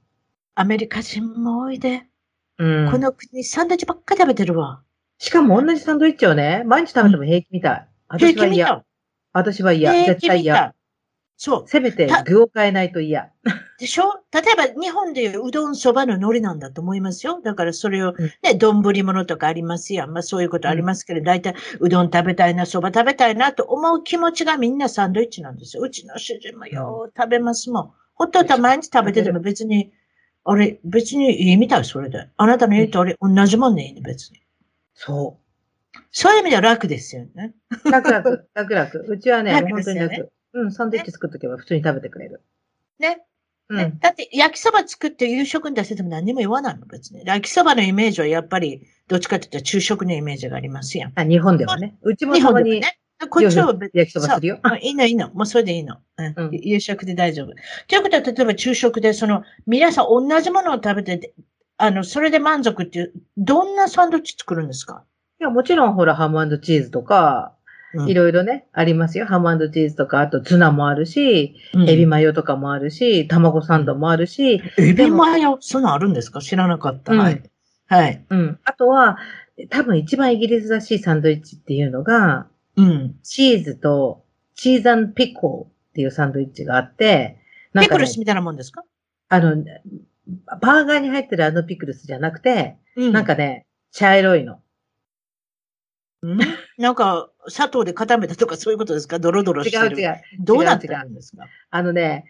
[0.55, 2.03] アメリカ人も多いで、
[2.59, 2.91] うん。
[2.91, 4.83] この国サンドイッチばっかり食べてるわ。
[5.19, 7.89] しかも同じサンドイッチをね、毎日食べても平気みたい。
[8.09, 8.47] 私は嫌。
[8.47, 8.83] 平気みたい。
[9.33, 9.93] 私は嫌。
[9.93, 10.75] 平絶対嫌。
[11.37, 11.65] そう。
[11.67, 13.31] せめてた具を変えないと嫌。
[13.79, 14.23] でしょ？
[14.33, 17.41] 例えば日本でいううどんそばの海苔なんだと思いますよ。
[17.43, 20.11] だからそれをうんね、丼物とかありますやん。
[20.11, 25.83] まあそういうことありますけど、大体うどん食べたいな、そば食べたいなと思う気持ちがみんなサンドイッチなんですよ。
[25.83, 27.93] うちの主人もよう食べますもん。
[28.15, 29.91] ほっといたら毎日食べてても別に、
[30.45, 32.29] あれ、別にいいみたい、それで。
[32.37, 34.41] あなたの言うとり同じもんね、別に。
[34.95, 35.39] そ
[36.11, 37.55] そういう意味では楽ですよね。
[37.85, 37.91] う。
[37.91, 38.25] 楽々、
[38.55, 38.91] 楽々。
[39.09, 40.33] うちはね、楽本当に楽。
[40.55, 42.43] うん、サンドイッチ作っとけば普通に食べてくれる。
[42.99, 43.25] ね。
[43.69, 43.77] うん。
[43.79, 47.25] ねだって焼きそば作って夕食に出せても何にも言わないの、別に。
[47.25, 51.13] 焼きそばのイメージはやっぱり、どっちかって言ったら昼食のイメージがありますやん。
[51.15, 51.97] あ、日本ではね。
[52.03, 52.99] うちも日たまに本でもね。
[53.29, 54.61] こっちは別焼きそばするよ。
[54.81, 55.31] いいの、いいの。
[55.31, 55.97] もうそれでいいの。
[56.17, 57.53] うんうん夕食で大丈夫。
[57.87, 61.33] ということは、例えば昼食で、その、皆さん同じものを食べて、
[61.77, 65.05] あの、それで満足っていう、どんなサンドイッチ作るんですか、
[65.43, 67.53] いや、もちろんほら、ハムチーズとか、
[67.95, 69.27] うんいろいろね、ありますよ。
[69.27, 76.41] ハムチーズとか、あとツナもあるし、うんエビマヨとかもあるし、卵サンドもあるし、エビマヨ、そんなんあるんですか？
[76.41, 77.13] 知らなかった。
[77.13, 77.43] うんはい。
[77.89, 78.25] はい。
[78.31, 78.59] うん。
[78.65, 79.19] あとは、
[79.69, 83.17] 多分一番イギリスらしいサンドイッチっていうのが、うん。
[83.25, 84.25] チーズと、
[84.55, 87.41] チーズピコっていうサンドイッチがあって、
[87.75, 88.85] なんか、ねピクル、スみたいなもんですか？
[89.29, 89.57] あの、
[90.63, 94.61] バーガーに入ってるあのピクルスじゃなくて、うなんかね、茶色いの。
[96.23, 96.39] うん？
[96.79, 99.19] なんか、砂糖で固めたとかそういうことですか？
[99.19, 100.01] ドロドロしてる。
[100.01, 100.21] 違う違う。
[100.41, 101.45] どうなってるんですか？
[101.71, 102.25] あのね、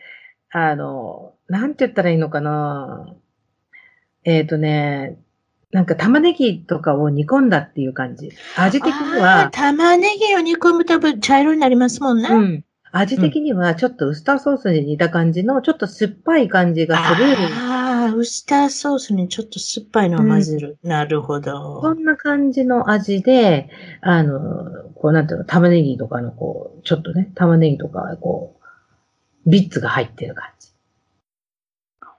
[0.50, 3.14] あの、なんて言ったらいいのかな？
[4.24, 5.18] えっ、とね、
[5.72, 8.30] なんか玉ねぎとかを煮込んだっていう感じ。
[8.56, 12.28] 味的には、玉ねぎを煮込むと茶色になりますもんね。
[12.30, 12.64] うん。
[12.92, 17.26] 味的にはちょっとウスターソースに似た感じの、ちょっと酸っぱい感じがする。
[18.02, 20.78] ああ、ウスターソースにちょっと酸っぱいのを混ぜる。
[20.82, 21.80] なるほど。
[21.80, 28.58] こんな感じの味で、あの、こうなんていうの、玉ねぎとかのこう、ちょっとね、玉ねぎとか、こ
[29.46, 30.68] う、ビッツが入ってる感じ。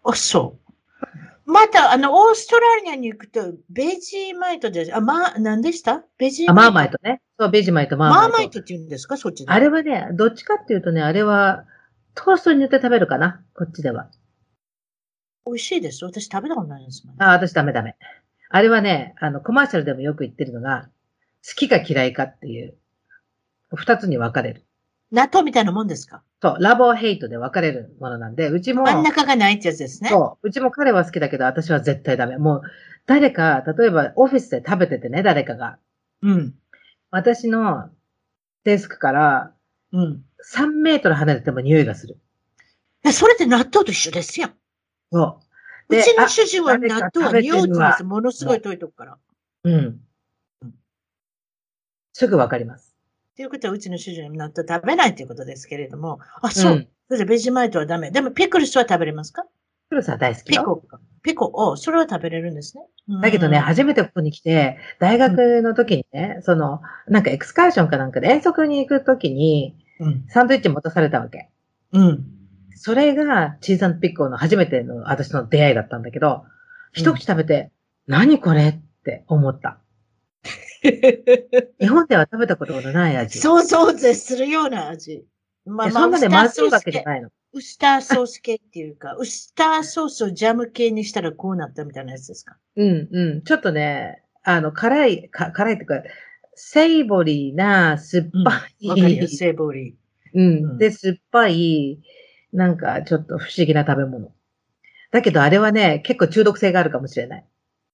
[0.05, 0.71] あ、そう。
[1.45, 6.03] また、あの、オーストラリアに行くと、ベジーマイトで、あ、まあ、何でした？
[6.17, 7.21] ベジーあ、マーマイトね。
[7.37, 8.29] そう、ベジマイト、マーマイト。
[8.29, 9.17] マーマイトって言うんですか？
[9.17, 9.51] そっちで。
[9.51, 11.65] あれはね、どっちかっていうとね、あれは、
[12.15, 14.09] トーストに塗って食べるかなこっちでは。
[15.45, 16.03] 美味しいです。
[16.05, 17.21] 私食べたことないですもん。
[17.21, 17.95] あ、私ダメダメ。
[18.49, 20.89] あれはね、あの、コマーシャルでもよく言ってるのが、
[21.47, 22.75] 好きか嫌いかっていう、
[23.75, 24.63] 二つに分かれる。
[25.11, 26.23] 納豆みたいなもんですか？
[26.41, 30.09] そう、ラボヘイトで分かれるものなんで、うちも、真ん中がないってやつですね。
[30.09, 32.37] そう、うちも彼は好きだけど、私は絶対ダメ。
[32.37, 32.61] もう、
[33.05, 35.77] 誰か、例えばオフィスで食べててね、誰かが。
[36.21, 36.53] うん。
[37.11, 37.89] 私私の
[38.63, 39.53] デスクから
[39.91, 40.23] うん。
[40.51, 42.17] 3メートル離れても匂いがする。
[43.03, 44.49] えそれって納豆と一緒ですよ。
[45.13, 45.39] そ
[45.89, 45.95] う。
[45.95, 48.03] うちのあ主人は納豆は匂い食べてるわつます。
[48.03, 49.13] ものすごい遠いとこから。
[49.13, 49.17] っ
[49.65, 49.99] うん。
[52.13, 52.95] すぐわかります。
[53.35, 56.19] ていうことは、うちの主人は納豆食べないということですけれども。
[56.41, 56.75] あ、そう。
[56.75, 56.87] ん。
[57.07, 58.11] それでベジマイトはダメ。
[58.11, 59.45] でもピクルスは食べれますか？
[59.89, 60.61] プルさん大好きよ。
[60.61, 60.99] ピコ。
[61.21, 62.83] ピコを、それは食べれるんですね。
[63.21, 70.25] だけどね、うん初めてここに来て、大学の時にね、その、なんかエクスカーションかなんかで遠足に行く時に、うん。
[70.29, 71.49] サンドイッチ持たされたわけ。
[71.91, 72.25] うん。
[72.85, 76.43] それが、チーズピッコの初めての私の出会いだったんだけど、
[76.91, 77.71] 一口食べて、
[78.07, 79.79] 何これって思った。
[81.79, 83.39] 日本では食べたことのない味。
[83.39, 85.23] 想像絶するような味。
[85.65, 87.05] まえそんなでまずいわけじゃい。
[87.05, 87.29] ないの。
[87.53, 92.57] ウスターソース系っていうか、ウスターソースをジャム系にしたらこうなったみたいなやつですか？
[92.75, 93.41] うん、うん。
[93.43, 96.03] ちょっとね、あの、辛い、か辛いっていうか、
[96.55, 98.89] セイボリーな、酸っぱい。
[98.89, 99.93] わかるよ、セーボリー。
[100.33, 100.65] うん。
[100.71, 102.01] うんで、酸っぱい、
[102.53, 104.31] なんかちょっと不思議な食べ物。
[105.11, 107.45] だけどあれはね、結構中毒性があるかもしれない。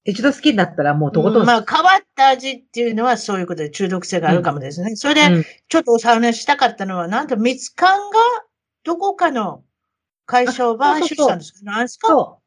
[0.05, 1.41] 一度好きになったらもうとことん。
[1.41, 4.95] うんまあ、変わった味っていうのはそういうことで中毒性があるかもですね。
[4.95, 8.17] それで、うんちょっとお話ししたかったのは、なんと、蜜缶が
[8.83, 9.63] どこかの
[10.25, 11.59] 会社を買収したんですか？
[11.63, 12.37] 何ですか？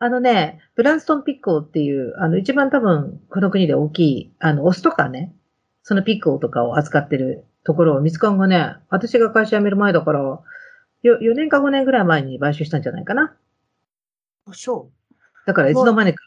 [0.00, 5.34] あのね、ブランストンピッコーっていう、あの、一番多分、この国で大きい、あの、お酢とかね、
[5.82, 10.40] そのピッコーとかを扱ってるところを、ミツカンがね、私が会社辞める前だから、
[11.02, 13.36] よ、4年か5年ぐらい前に買収したんじゃないかな。
[14.52, 15.14] そう。
[15.46, 16.24] だからいつの間にか。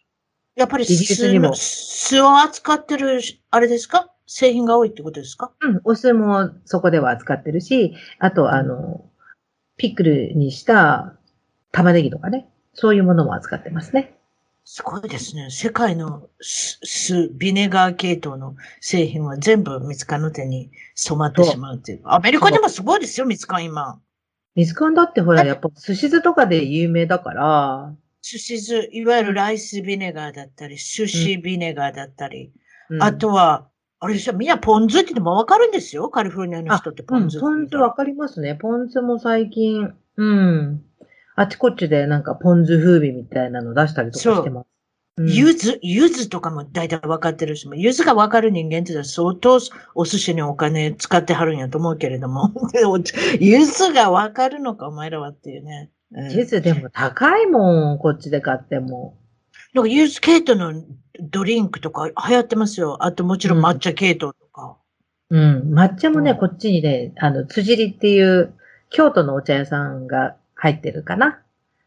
[0.55, 4.11] やっぱりイギリスにも酢を扱ってる、あれですか？
[4.27, 5.51] 製品が多いってことですか？
[5.61, 9.03] うん、お酢もそこでは扱ってるし、あと、あの、
[9.77, 11.15] ピックルにした
[11.71, 14.15] 玉ねぎとかね、そういうものも扱ってますね。
[14.65, 15.49] すごいですね。
[15.49, 22.01] 世界の酢、酢ビネガー系統の製品は全部ミツカンの手に染まってしまうっていう。
[22.05, 23.99] アメリカでもすごいですよ、ミツカン今。
[24.55, 32.51] 水缶だってほら、やっぱ寿司酢とかで有名だから、寿司酢、いわゆるライスビネガーだったり、寿司ビネガーだったり、
[32.89, 33.67] うんあとは、
[33.99, 36.09] あれでしょ、みんなポン酢って言ってもわかるんですよ？
[36.09, 38.55] カリフォルニアの人ってポうん、ン酢ポン酢わかりますね。
[38.55, 40.83] ポン酢も最近、うん。
[41.35, 44.67] あちこちでなんかポン酢風味みたいなの出したりとかしてます。
[45.17, 49.59] うん柚子、柚子とかも大体分かってるし、柚子が分かる人間って相当
[49.93, 52.51] お寿司にお金使ってはるんやと思うけれども、
[53.39, 55.91] 柚子が分かるのか、お前らはっていうね。
[56.15, 59.17] うん柚子でも高いもん、こっちで買っても。
[59.73, 60.83] なんか柚子系統の
[61.19, 63.03] ドリンクとか流行ってますよ。
[63.03, 64.77] あともちろん抹茶系統とか。
[65.29, 65.73] うん。
[65.73, 68.53] 抹茶もね、うんこっちにね、あの、辻りっていう、
[68.89, 71.39] 京都のお茶屋さんが入ってるかな。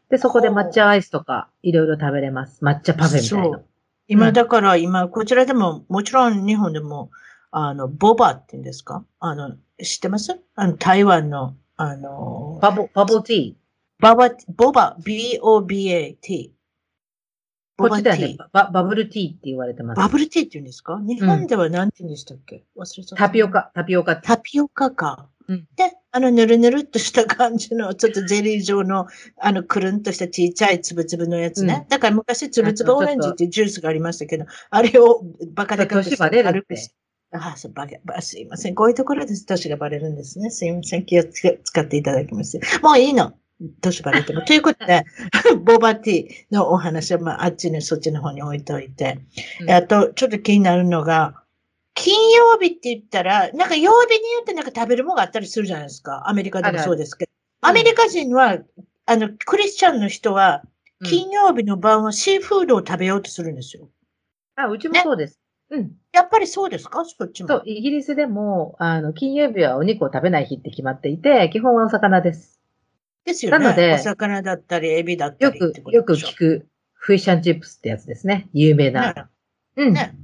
[0.09, 2.63] で、そこで抹茶アイスとか、いろいろ食べれます。
[2.63, 3.65] 抹茶パフェみたいなそう。
[4.07, 7.11] 今、うんだから今、こちらでも、もちろん日本でも、
[7.51, 9.03] あの、ボバって言うんですか？
[9.19, 10.39] あの、知ってます？
[10.55, 13.53] あの、台湾の、あの、バボ、バボティー。
[13.99, 16.53] ババ、ボバ、B-O-B-A-T。
[17.77, 19.97] こっちではボバティーねバ、バブルティーって言われてます。
[19.97, 20.99] バブルティーって言うんですか？
[21.01, 22.63] 日本では何て言うんでしたっけ？
[22.75, 23.15] 忘れちゃった。
[23.15, 23.49] タピオ。
[23.49, 24.15] カ、タピオカ。
[24.15, 25.27] タピオカか。
[25.47, 29.07] うんで、あの、ぬるぬるっとした感じの、ちょっとゼリー状の、
[29.39, 31.81] あの、くるんとしたちっちゃいつぶつぶのやつね。
[31.83, 35.21] うんだから昔、つぶつぶオレンジっていうジュースがありましたけど、あれを
[35.53, 36.95] バカでかくして年バレるって軽くして。
[37.33, 38.75] あそうバカバすいません。
[38.75, 39.45] こういうところです。
[39.45, 40.49] 年がバレるんですね。
[40.49, 41.05] すいません。
[41.05, 42.79] 気をつけ使っていただきまして。
[42.81, 43.33] もういいの。
[43.81, 44.41] 年バレても。
[44.41, 45.03] ということで、
[45.65, 49.19] ボバティのお話は、まあ、あっちにそっちの方に置いといて。
[49.61, 51.43] うんあと、ちょっと気になるのが、
[51.97, 56.29] 金曜日って言ったら、なんか曜日によってなんか食べるものがあったりするじゃないですか。
[56.29, 57.31] アメリカでもそうですけど。
[57.61, 58.59] アメリカ人は、
[59.05, 60.69] あの、クリスチャンの人は、うん
[61.03, 63.87] 金曜日の晩はシーフードを食べようとするんですよ。
[64.55, 65.39] あ、うちもそうです。
[65.69, 65.91] うん。
[66.11, 67.05] やっぱりそうですか？
[67.05, 67.49] そっちも。
[67.49, 72.59] そう、イギリスでも、あの、金曜日はお肉を食べない日って決まっていて、基本はお魚です。
[73.25, 73.59] ですよね。
[73.59, 78.49] なのでお魚だったり、エビだったよくりよくでしょ聞く、フィッシュチップスってやつですね。
[78.53, 79.13] 有名な。
[79.13, 79.25] ね
[79.75, 79.93] うん。
[79.93, 80.15] ね。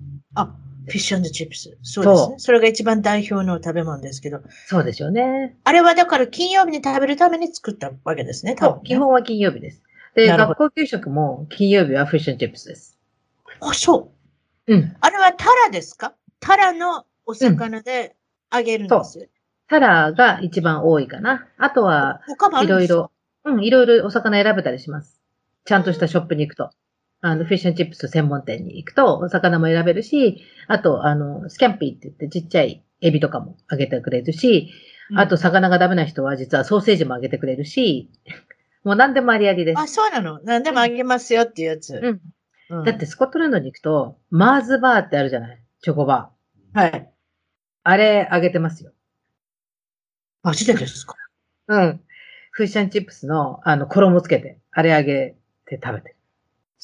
[0.87, 1.77] あ、フィッシュチップス。
[1.81, 2.35] そうですね。
[2.39, 4.41] それが一番代表の食べ物ですけど。
[4.67, 5.57] そうでしょうね。
[5.63, 8.55] あれはだから金曜日に食べるために作ったわけですね。
[8.55, 9.81] 多分ねそう、基本は金曜日です。
[10.15, 12.97] で、学校給食も金曜日はフィッシュチップスです。
[13.61, 14.11] あ、そ
[14.67, 14.73] う。
[14.73, 14.95] うん。
[14.99, 16.13] あれはタラですか？
[16.39, 18.15] タラのお魚で
[18.53, 19.25] 揚げるんですよ。
[19.67, 21.47] タラが一番多いかな。
[21.57, 22.21] あとは、
[22.61, 23.11] いろいろ、
[23.45, 25.19] うん、いろいろお魚選べたりします。
[25.65, 26.69] ちゃんとしたショップに行くと。
[27.25, 34.69] あの、フィッシュチップス専門店に行くと、お魚も選べるし、あと、あの、スキャンピーって言ってちっちゃいエビとかもあげてくれるし、
[35.15, 38.09] あと、魚がダメな人は実はソーセージもあげてくれるし、
[38.83, 39.79] もう何でもありありです。
[39.79, 41.95] あ、そうなの何でもあげますよっていうやつ。
[41.95, 42.21] うん。
[42.77, 45.63] うんだって、スコットランドに行くと、マーズバーってあるじゃない？
[45.81, 46.79] チョコバー。
[46.79, 47.09] はい。
[47.83, 48.91] あれあげてますよ。
[50.41, 51.15] マジでですか？
[51.67, 52.01] うん。
[52.51, 56.15] フィッシュチップスの、あの、衣つけて、あれあげて食べてる。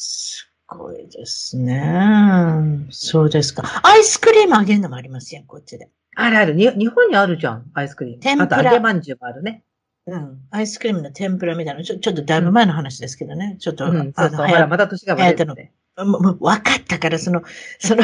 [0.02, 2.88] すごいですね。
[2.90, 3.82] そうですか。
[3.84, 5.90] アイスクリームあげるのもありますやん、こっちで。
[6.16, 6.54] あれある。
[6.54, 8.22] に日本にあるじゃん、アイスクリーム。
[8.22, 9.66] 天ぷらあと揚げまんじゅうもあるね。
[10.08, 10.40] うん。
[10.52, 11.84] アイスクリームの天ぷらみたいな。
[11.84, 13.58] ちょちょっとだいぶ前の話ですけどね。
[13.60, 15.74] ちょっと、うん、あのら、また年がバレてるね。
[15.98, 17.44] もうもう分かったから、その、
[17.80, 18.04] その、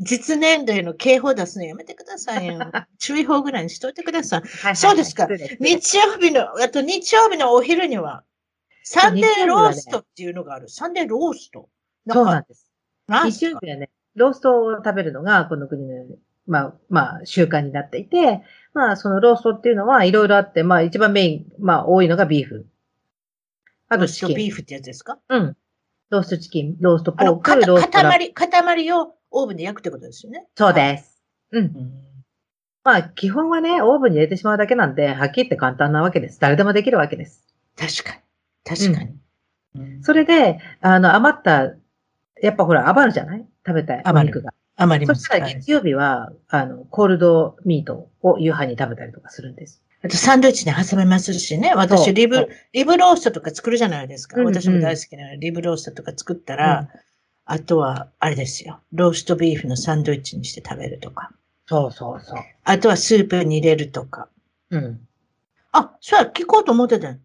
[0.00, 2.58] 実年齢の警報出すのやめてくださいよ。
[2.98, 4.40] 注意報ぐらいにしといてください。
[4.40, 5.28] はいはいはいそうですか
[5.60, 8.24] 日曜日の、あと日曜日のお昼には、
[8.92, 10.68] サンデーローストっていうのがある。
[10.68, 11.68] サンデーロースト。
[12.08, 12.68] かそうなんです。
[13.08, 16.06] 日曜日はね、ローストを食べるのが、この国の、
[16.48, 18.42] まあ、まあ、習慣になっていて、
[18.74, 22.66] まあ、そのローストっていうのは、いろいろあって、まあ、一番メイン、まあ、多いのがビーフ。
[23.88, 24.34] あロースとチキン。
[24.34, 25.18] トビーフってやつですか？
[25.28, 25.56] うん。
[26.10, 30.46] ローストチキン、ローストポーかク、ローストラ塊、塊をオーブンで焼くってことですよね。
[30.56, 31.22] そうです。
[31.52, 31.64] うん。
[31.64, 31.92] うん。
[32.82, 36.40] まあ、基本はね、オーブンに入れてしまうだけなんで、はっきり言って簡単なわけです。
[36.40, 37.46] 誰でもできるわけです。
[37.76, 38.22] 確かに。
[38.64, 39.10] 確かに。
[39.76, 41.72] うんそれで、あの、余った、
[42.42, 43.46] やっぱほら、余るじゃない？
[43.64, 44.44] 食べたいお余る。
[44.76, 45.20] 余ります。
[45.20, 49.82] そしたらはい月曜日は、あの、コールドミートを夕飯に食べたりとかするんです。
[50.02, 51.72] あとサンドイッチに挟めますしね。
[51.74, 54.36] 私、リブ、リブローストとか作るじゃないですか。
[54.40, 56.88] うんうん私も大好きなリブローストとか作ったら、
[57.44, 58.80] あとは、あれですよ。
[58.92, 61.30] ローストビーフのサンドイッチにして食べるとか。
[61.66, 62.38] そうそうそう。
[62.64, 64.28] あとはスープに入れるとか。
[64.70, 65.00] うん。
[65.72, 67.18] あ、そうや、聞こうと思ってたよ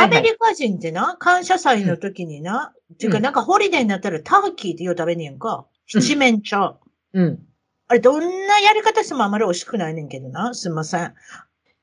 [0.00, 5.66] アメリカ人ってな、感謝祭の時にな、っていうかうんなんかホリデーになったらターキーってよう食べねえんか。
[5.86, 6.74] 七面鳥。
[7.14, 7.46] うん。
[7.88, 10.54] あれ、どんなやり方してもあまり美味しくないねんけどな。
[10.54, 11.14] すいません。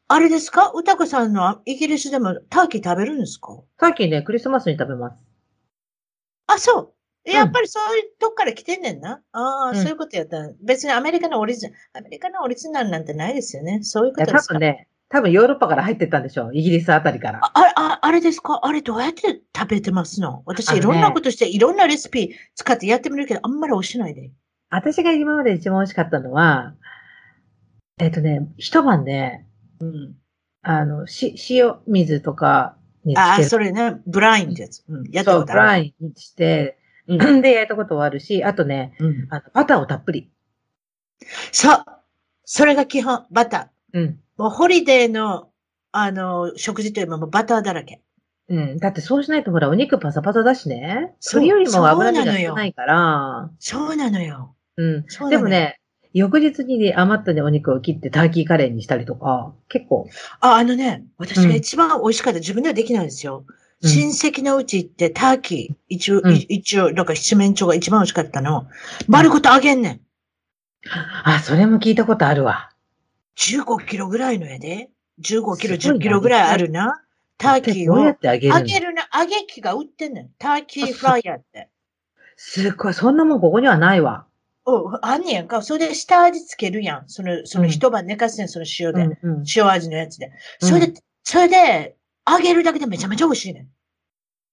[0.08, 0.72] あれですか？
[0.76, 3.60] 歌子さんのイギリスでもターキー食べるんですか？
[3.80, 5.16] さっきね、クリスマスに食べます。
[6.48, 7.30] あ、そう。
[7.30, 9.20] やっぱりそういうとこから来てんねんな。
[9.32, 10.52] ああ、うんそういうことやったら。
[10.62, 13.80] 別にアメリカのオリジナル、アメリカのオリジナルなんてないですよね。
[13.82, 14.54] そういうことですか？
[14.54, 16.52] 多分ね、多分ヨーロッパから入ってったんでしょう。
[16.58, 17.40] イギリスあたりから。
[17.46, 18.60] ああれ、ああれですか？
[18.64, 20.42] あれどうやって食べてますの？
[20.46, 24.32] 私いろんなことして、いろんなレシピ使ってやってみるけど、あんまり美味しないで。
[24.70, 26.74] 私が今まで一番美味しかったのは、
[28.00, 29.48] えっ、とね、一晩ね、
[29.80, 30.16] うん。
[30.64, 33.50] あの、し、塩水とかにつああ、ける。
[33.50, 34.84] それね、ブラインってやつ。
[34.90, 35.12] うん。
[35.12, 35.62] やったそう、ことある。
[35.62, 39.28] ブラインにして、うん で、焼いたことはあるし、あとね、うん。
[39.30, 40.32] あの、バターをたっぷり。
[41.52, 41.86] そう。
[42.46, 44.00] それが基本、バター。
[44.00, 44.20] うん。
[44.38, 45.50] もうホリデーの、
[45.92, 48.02] あの、食事といえばもうバターだらけ。
[48.50, 48.78] うん。
[48.78, 51.16] だってそうしないとほら、お肉パサパサだしね。
[51.20, 53.50] それよりも油身が少ないから。
[53.60, 54.56] そうなのよ。
[54.78, 55.06] うん。
[55.08, 55.80] そうでもね、
[56.14, 60.08] 翌日にね余ったね、お肉を切ってターキーカレーにしたりとか、結構。
[60.40, 63.46] あ、あのね、私が一番美味しかった、自分ではできないんですよ。
[63.48, 68.68] うん親戚のうち行って、ターキー、一応、うんい一応、だから七面鳥が一番美味しかったの。
[69.08, 70.02] 丸ごと揚げんねん。
[71.24, 72.70] あ、それも聞いたことあるわ。
[73.38, 74.90] 15キロぐらいのやで
[75.22, 77.02] ？15キロ、すごいな10キロぐらいあるな？
[77.38, 78.60] ターキーをどうやって揚げるの？
[78.60, 80.30] 揚げるな、揚げ機が売ってんねん。
[80.38, 81.70] ターキーフライヤーって。
[82.38, 84.26] すごい、そんなもんここにはないわ。
[84.66, 85.62] おあんねやんか。
[85.62, 87.04] それで下味つけるやん。
[87.08, 89.04] その、そのうん一晩寝かすねん、その塩で。
[89.22, 89.44] うんうん。
[89.56, 90.32] 塩味のやつで。
[90.60, 91.96] それで、それで、
[92.28, 93.68] 揚げるだけでめちゃめちゃ美味しいねん。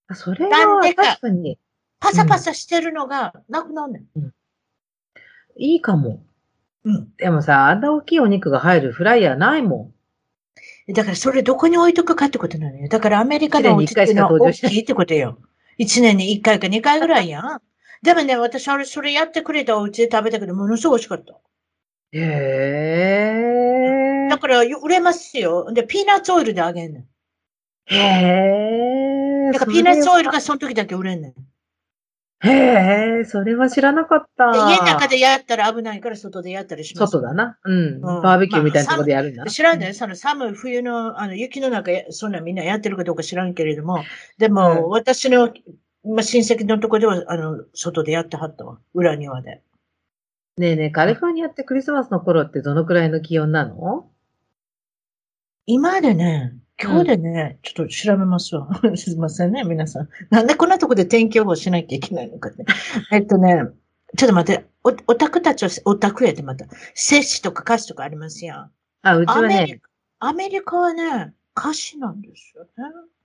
[0.08, 1.58] あそれはなんでか確かに
[2.00, 4.04] パサパサしてるのがなくなんねん。
[5.56, 6.22] いいかも。
[6.84, 7.08] うん。
[7.16, 9.92] でもさ、あんな大きいお肉が入るフライヤーないも
[10.88, 10.92] ん。
[10.92, 12.88] だからそれどこに置いとくかってことなのよ。
[12.88, 15.38] だからアメリカのお家ってのは大きいってことよ。
[15.78, 17.60] 一年に一回か二回ぐらいやん。
[18.02, 21.34] でもね、私あれ、それやってくれたお家で食べたけど、ものすごい美味しかった。
[22.12, 22.18] へ
[24.28, 25.72] だから、売れますよ。
[25.72, 27.06] で、ピーナッツオイルで揚げんねん。
[27.86, 27.96] え。
[27.96, 29.52] へえ。
[29.52, 31.34] だからピーナッツオイルがその時だけ売れんねん。
[32.42, 34.46] でへえ、それは知らなかった。
[34.46, 37.12] 家の中でやったら危ないから外でやったりします。
[37.12, 37.56] 外だな。
[37.64, 37.98] うん。
[37.98, 39.44] んバーベキューみたいなところでやるんだ。
[39.46, 44.02] 知らんね、その寒い冬の、あの、雪の中や、そんなみんなやってるかどうか知らんけれども、
[44.38, 45.52] でも、うん私の、
[46.04, 48.78] まあ、親戚のとこでは、あの、外でやってはったわ。
[48.92, 49.62] 裏庭で。
[50.58, 54.10] ねえねえ、カリフォルニアってクリスマスの頃ってどのくらいの気温なの？
[55.66, 58.68] 今でね、今日でね、ちょっと調べますわ。
[58.96, 60.08] すいませんね、皆さん。
[60.30, 62.64] なんでこんなとこで天気予報しなきゃいけないのかって。
[63.12, 63.62] えっとね、
[64.16, 68.70] ちょっと待って、お、オタクたちは、オタクやってまた、摂氏とか歌詞とかありますやん。
[69.02, 69.80] あ、うちはね
[70.18, 72.70] ア、アメリカはね、歌詞なんですよね。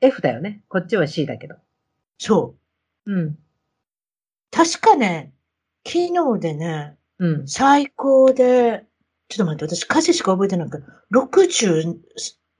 [0.01, 0.61] F だよね。
[0.69, 1.55] こっちは C だけど。
[2.19, 2.55] そ
[3.05, 3.11] う。
[3.11, 3.37] うん。
[4.51, 5.33] 確かね、
[5.85, 8.85] 昨日でね、うん、最高で、
[9.29, 11.97] ちょっと待って、私歌詞しか覚えてないから、60、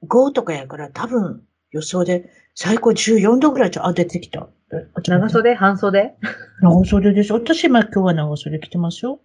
[0.06, 1.42] 5とかやから多分
[1.72, 4.48] 予想で最高14度ぐらいじゃ、あ、出てきた。
[5.04, 6.16] 長袖半袖？
[6.62, 7.32] 長袖です。
[7.34, 9.20] 私今今日は長袖着てますよ。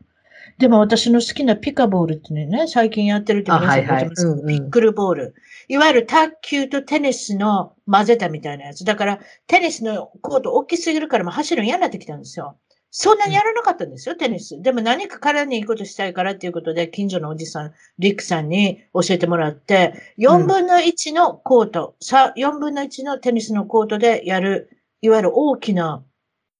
[0.58, 5.34] でも私の好きなピカボールってね、最近やってるって皆さんごす、ピックルボール。
[5.68, 8.84] いわゆる卓球とテニスの混ぜたみたいなやつ。
[8.84, 12.58] だから、テニスのコート大きすぎるからも走るの嫌になってきたんですよ。
[12.94, 14.60] そんなにやらなかったんですよ、テニス。
[14.60, 24.68] でも何か体にいいことしたいからっていうことで、近所のおじさん、リックさんに教えてもらって、4分の1のコート、さ、4分の1のテニスのコートでやる、
[25.00, 26.04] いわゆる大きな、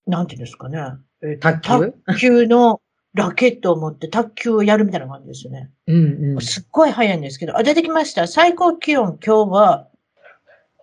[0.07, 0.79] なんていうんですかね。
[1.23, 1.93] えー卓球？
[2.07, 2.81] 卓球の
[3.13, 5.71] ラケットを持って卓球をやるみたいな感じですよね。
[5.87, 6.41] うんうん。
[6.41, 8.27] すっごい早いんですけど、あ、出てきました。
[8.27, 9.89] 最高気温今日は、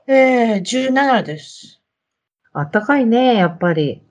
[0.06, 1.82] えー、17です。
[2.54, 4.04] あったかいね、やっぱり。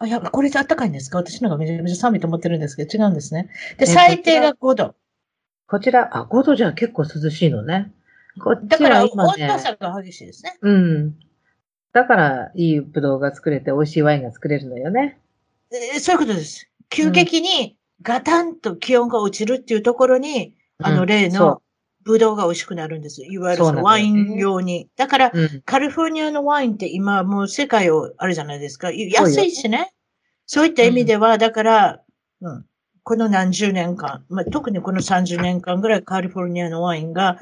[0.00, 1.18] あ、やっぱこれで暖かいんですか？
[1.18, 3.50] 私のがめちゃめちゃ寒いと思ってるんですけど、違うんですね。
[3.78, 4.94] で、え最低が5度。
[5.66, 7.92] こちら、あ、5度じゃ結構涼しいのね。
[8.40, 10.56] こっちだから、温度、差が激しいですね。
[10.62, 11.18] うん。
[11.92, 15.18] だから、いいブドウが作れて、美味しいワインが作れるのよね。
[15.72, 16.70] えーそういうことです。
[16.88, 21.62] 急激にガタンと気温が落ちるっていうところに、あのうん例のそ
[22.08, 23.22] ブドウが美味しくなるんです。
[23.22, 24.88] いわゆるワイン用に。
[24.96, 25.38] だから、う。
[25.38, 25.62] うん。
[25.66, 28.90] カリフォルニアのワインって今もう世界をあるじゃないですか。
[28.90, 29.92] 安いしね。
[30.46, 32.00] そういった意味では、だから、
[32.40, 32.64] うん、
[33.02, 37.38] この何十年間、まあ、特にこの30年間ぐらいカリフォルニアのワインが、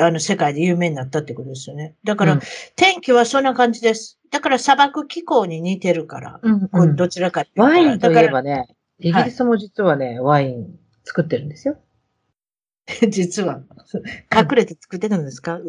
[0.00, 1.96] あの、世界で有名になったってことですよね。
[2.04, 2.40] だから、うん
[2.76, 4.20] 天気はそんな感じです。
[4.30, 6.38] だから砂漠気候に似てるから。
[6.40, 8.68] うんこれどちらかっていうとワインといえばね、
[9.00, 11.76] イギリスも実はね、ワイン作ってるんですよ。
[13.10, 13.60] 実は、
[14.34, 15.60] 隠れて作ってたんですか？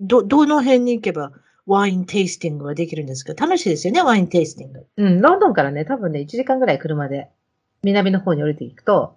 [0.00, 1.32] ど、どの辺に行けば
[1.66, 3.34] ワインテイスティングはできるんですか？
[3.34, 4.86] 楽しいですよね、ワインテイスティング。
[4.96, 7.30] うん、ロンドンからね、多分ね、1時間ぐらい車で
[7.82, 9.16] 南の方に降りていくと、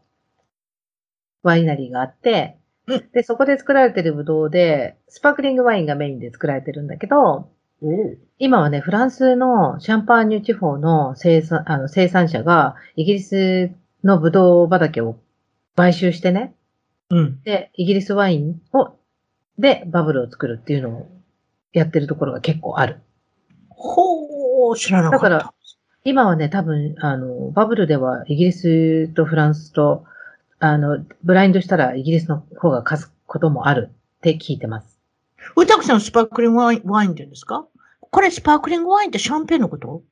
[1.44, 3.04] ワイナリーがあって、うん。
[3.14, 7.50] で、そこで作られてるブドウで、スパークリングワインがメインで作られてるんだけど、
[8.40, 13.72] 今はね、フランスのシャンパーニュ地方の生産あの生産者が、イギリス
[14.04, 15.18] のブドウ畑を
[15.76, 16.54] 買収してね、
[17.10, 17.42] うん。
[17.44, 18.96] で、イギリスワインを、
[19.58, 21.08] で、バブルを作るっていうのを
[21.74, 23.02] やってるところが結構ある。
[23.70, 25.30] ほー、知らなかった。
[25.30, 25.54] だから
[26.06, 30.06] 今はね、多分、あの、バブルではイギリスとフランスと、
[30.60, 35.00] あの、ブラインドしたらイギリスの方が勝つこともあるって聞いてます。
[35.56, 37.66] 歌子さんスパークリングワインワインって言うんですか？
[38.12, 40.04] これスパークリングワインってシャンペーンのこと？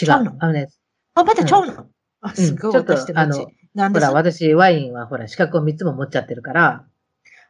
[0.00, 0.36] 違うの？
[0.38, 0.68] あのね、
[1.14, 1.86] あ、またちゃうの、
[2.20, 3.46] あ、すごい、ちょっとあの
[3.76, 6.84] なんほら、私、ワインはほら、資格を3つも持っちゃってるから、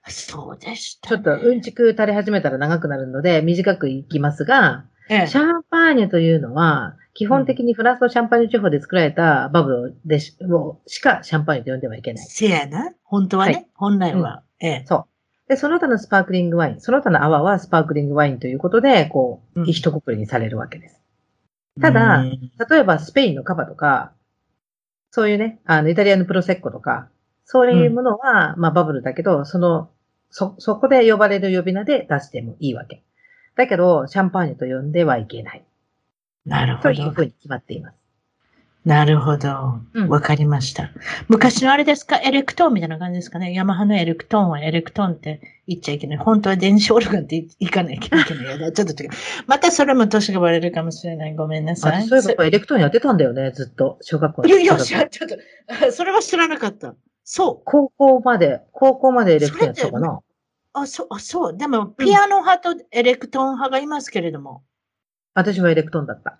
[0.09, 12.27] そうでした、ちょっとうんちく垂れ始めたら長くなるので、短くいきますが、ええシャンパーニュというのは、基本的にフランスのシャンパーニュ地方で作られたバブルでしをしかシャンパーニュと呼んではいけない。
[12.27, 12.93] せやな。
[13.05, 14.43] 本当はね、はい本来は。
[14.61, 14.85] ええ。
[15.49, 21.01] で、その他のスパークリングワイン、その他の泡はスパークリングワインということで、こう、うん一括りにされるわけです。
[21.81, 22.31] ただうん
[22.69, 24.13] 例えば、スペインのカバとか、
[25.11, 27.09] そういうね、あの、イタリアのプロセッコとか、
[27.45, 29.91] そういうものは、まあ、バブルだけど、その、
[30.31, 33.03] そ、そこで呼ばれる呼び名で出してもいいわけ。
[33.55, 35.65] だけど、シャンパーニュと呼んではいけない。
[36.45, 37.19] なるほどというふ。
[37.21, 38.06] うに決まっています。
[38.87, 40.05] なるほどう。
[40.05, 40.91] んわかりました。
[41.27, 42.19] 昔のあれですか？
[42.19, 43.53] エレクトーンみたいな感じですかね？
[43.53, 46.19] ヤマハのエレクトーンはエレクトーンって言っちゃいけない。
[46.19, 48.73] 本当は電子オルガンって言わないといけない。
[48.73, 49.11] ちょっと違う。
[49.49, 51.35] またそれも年がバレるかもしれない。
[51.35, 52.05] ごめんなさい。
[52.05, 53.99] あそういえば、エレクトーンやってたんだよね、ずっと。
[54.03, 56.95] 小学校のいやいや、ちょっと、それは知らなかった。
[57.25, 57.63] そう。
[57.65, 60.21] 高校まで、高校までエレクトーンやってたかな。
[60.75, 61.57] あ、そう、あ、そう。
[61.57, 64.63] でも、ピアノ派とエレクトーン派がいますけれども。
[65.35, 66.39] 私はエレクトーンだった。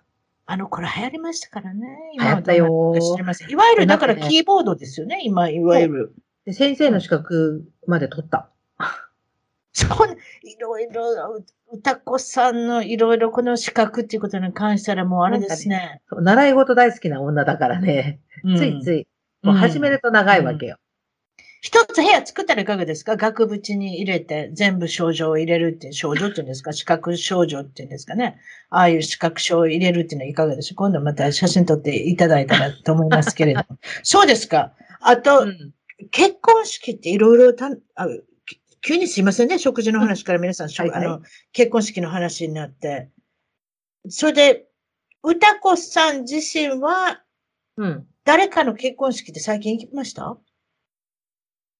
[0.49, 1.85] あの頃流行りましたからね。
[2.17, 3.51] 流行ったよ知りません。
[3.51, 5.19] いわゆる、だからキーボードですよね。
[5.23, 6.13] 今、いわゆる。
[6.45, 8.49] で、先生の資格まで取った。
[9.73, 16.01] そう、いろいろ、歌子さんのいろいろこの資格っていうことに関したらもうあれですね。
[16.09, 19.07] そう習い事大好きな女だからね、うんついつい、
[19.43, 20.77] こう始めると長いわけよ。
[21.67, 23.17] 一つ部屋作ったらいかがですか？
[23.17, 26.71] 額縁に入れて全部症状を入れるって、症状っていうんですか？
[26.71, 28.39] 資格症状っていうんですかね？
[28.69, 33.65] ああいう資格書を入れるっていうのはいかがでしょう今度また写真撮っていただいたらと思いますけれども。
[34.01, 34.71] そうですか。
[35.01, 35.73] あと、うん。
[36.11, 38.07] 結婚式っていろいろたあ、
[38.45, 41.05] き急にすいませんね、食事の話から皆さん、しょはいはい。
[41.05, 43.09] あの結婚式の話になって。
[44.07, 44.67] それで、
[45.23, 47.23] 歌子さん自身は
[47.75, 48.07] うん。
[48.23, 50.37] 誰かの結婚式って最近行きました？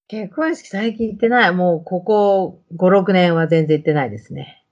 [0.08, 1.52] 結婚式最近行ってない。
[1.52, 4.64] もう、ここ5、6年は全然行ってないですね。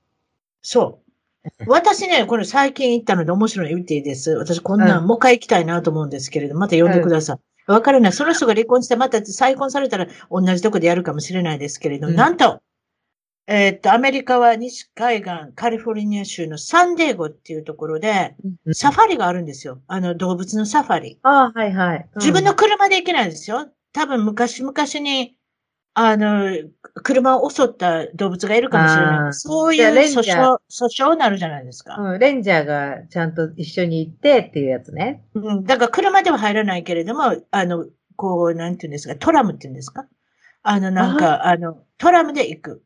[0.63, 1.07] そう。
[1.69, 4.33] 私ね、これ最近行ったので面白い言っていいです。
[4.33, 7.71] 私こんなん、うんもう一回行きたいなと思うんですけれど、また呼んでください。
[7.71, 8.13] わからない。
[8.13, 12.61] その人が離婚して、また再婚されたら同じとこでやるかもしれないですけれど、うんなんと、
[13.49, 18.35] えーっと、アメリカは西海岸、カリフォルニア州のサンデーゴっていうところで、
[18.73, 19.81] サファリがあるんですよ。
[19.87, 21.21] あの、動物のサファリ。
[21.23, 22.09] ああ、はいはい。
[22.17, 23.69] 自分の車で行けないですよ。
[23.97, 25.37] 多分昔々に、
[25.95, 26.51] あの、
[27.03, 29.33] 車を襲った動物がいるかもしれない。
[29.33, 31.97] そういう訴訟、訴訟になるじゃないですか。
[31.97, 35.25] うん、うんレンジャーがちゃんと一緒に行ってっていうやつね。
[35.35, 35.65] うん。
[35.65, 37.87] だから車では入らないけれども、あの、
[38.17, 40.07] こう、なんていうんですか、トラムっていうんですか？
[40.63, 42.83] あの、なんか、あの、トラムで行く。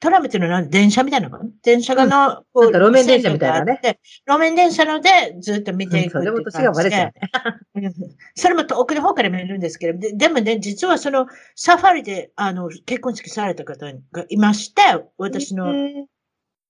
[0.00, 1.50] トラムっていうのは何電車みたいなのかな？
[1.62, 3.96] 電車がの、こなんか路面電車みたいなね線
[4.26, 6.32] 路面電車のでずっと見ていくう感じで。
[6.32, 7.12] それも年がバレちゃうね。
[7.74, 7.94] うん
[8.34, 11.26] それも遠くの方から見えるんですけど、ででもね、実はその
[11.56, 14.82] サファリで、あの、結婚式された方がいまして、
[15.16, 16.06] 私のへ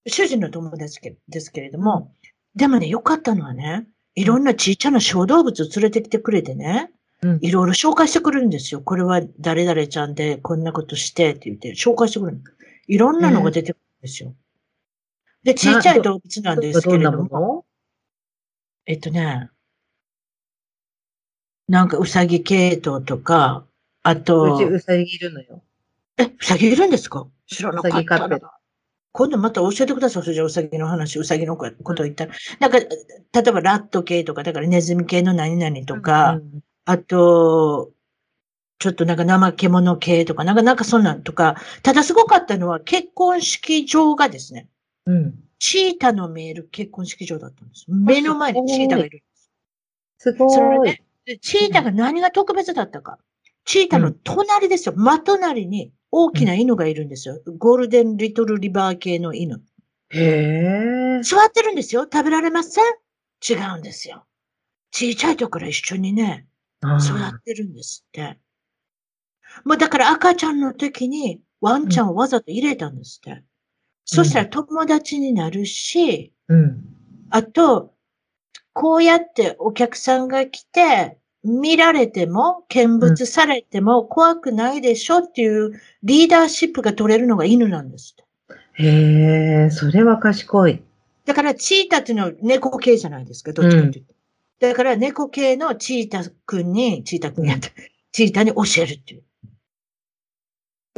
[0.07, 2.13] 主人の友達けですけれども、
[2.55, 6.91] でもね、良かったのはね、いろんなちっちゃな小動物を連れてきてくれてね、
[7.23, 8.81] うんいろいろ紹介してくれるんですよ。
[8.81, 12.43] これは誰々ちゃんでこんなことしてって言って紹介してくれる。
[12.89, 14.35] いろんなのが出てくるんですよ。
[15.45, 17.65] で、ちっちゃい動物なんですけれども、も
[18.87, 19.51] えっとね、
[21.69, 23.65] なんかウサギ系統とか、
[24.03, 25.63] あのとうち、ウサギいるのよ。
[26.17, 27.29] え、ウサギいるんですか？
[27.47, 28.61] 知らなかウサギった。
[29.13, 30.23] 今度また教えてください。
[30.23, 32.33] それじゃあウサギの話、ウサギのこと言ったら。
[32.61, 36.61] なんか、例えばラット系とか、だからネズミ系の何々とか、うん
[36.91, 37.91] あと、
[38.79, 44.69] ちょっとなんか怠け者系とか、なんか、なんかそんなんとか、ただすごかったのは結婚式場がですね、
[45.07, 45.35] うん。
[45.59, 47.87] チータの見える結婚式場だったんです。
[47.89, 49.25] 目の前にチータがいる。
[50.19, 50.51] すごい。
[50.51, 53.19] それね、でチータが何が特別だったか。
[53.65, 54.95] チータの隣ですよ。
[54.97, 57.41] 真隣に大きな犬がいるんですよ。
[57.59, 59.61] ゴールデンリトルリバー系の犬。
[60.11, 61.23] へえ。
[61.23, 62.05] 座ってるんですよ。
[62.05, 62.85] 食べられません？
[63.47, 64.25] 違うんですよ。
[64.93, 66.47] 小さい時から一緒にね、
[66.83, 68.39] 育ってるんですって。
[69.65, 73.43] もうだから赤ちゃんの時にワンちゃんをわざと入れたんですって。
[74.05, 76.85] そしたら友達になるし、うん。
[77.31, 77.93] あと、
[78.73, 85.73] こうやってお客さんが来て、見られても、見物されても怖くないでしょっていう
[86.03, 88.25] リーダーシップが取れるのが犬なんですっ
[88.77, 88.83] て。
[88.83, 90.83] へえ、それは賢い。
[91.25, 94.15] だから、チータっていうのは猫系じゃないですか、どっちかというと。
[94.61, 97.73] だから、猫系のチータくんに、チータくんやって、
[98.13, 99.23] チータに教えるっていう。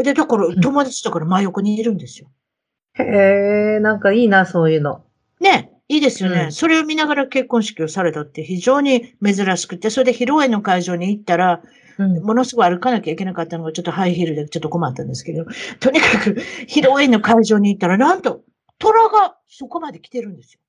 [0.03, 2.31] で、だから、ん友達だから真横にいるんですよ。
[2.95, 5.05] へえ、なんかいいな、そういうの。
[5.41, 11.63] ね、いいですよね、うんそれを見ながら結婚式をされたって非常に珍しくて、それで披露宴の会場に行ったら、
[11.99, 12.23] うん。
[12.23, 15.45] ものすごい歩かなきゃいけなかったのがちょっとハイヒールでちょっと困ったんですけど、
[15.81, 18.43] とにかく披露宴の会場に行ったら、なんと、
[18.79, 20.61] 虎がそこまで来てるんですよ。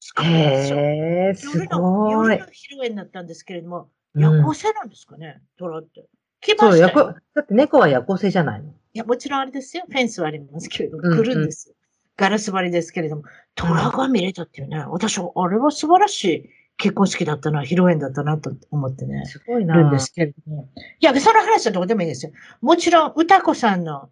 [0.00, 2.46] すごいですよ夜の、夜の。
[2.46, 3.86] 披露宴だったんですけれども、うん
[4.18, 6.06] 夜行性なんですかね、虎って。
[6.46, 8.70] 来まそう、したよだって猫は夜行性じゃないの。
[8.70, 9.84] いや、もちろんあれですよ。
[9.88, 11.74] フェンスはありますけれども、うん来るんですよ。
[12.16, 13.24] ガラス張りですけれども、
[13.54, 19.74] 虎が見れたっていうね、私は、あれは素晴らしい結婚式だったな、披露宴だったなと思ってね、すごいな。
[19.76, 20.70] るんですけれども。
[21.00, 22.32] いや、その話はどうでもいいですよ。
[22.62, 24.08] もちろん、歌子さんの、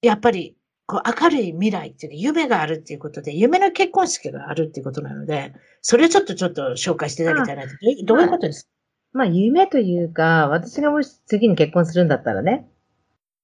[0.00, 0.56] やっぱり、
[0.86, 5.52] こう、明るい未来っていうか、夢があるっていうことで、夢の結婚式があるっていうことなので、
[5.82, 7.68] それをちょっとちょっと紹介していただきたいなと。
[7.68, 8.70] どういうどういうことですか？
[9.12, 12.68] まあ、夢というか、私がもし次に結婚するんだったらね。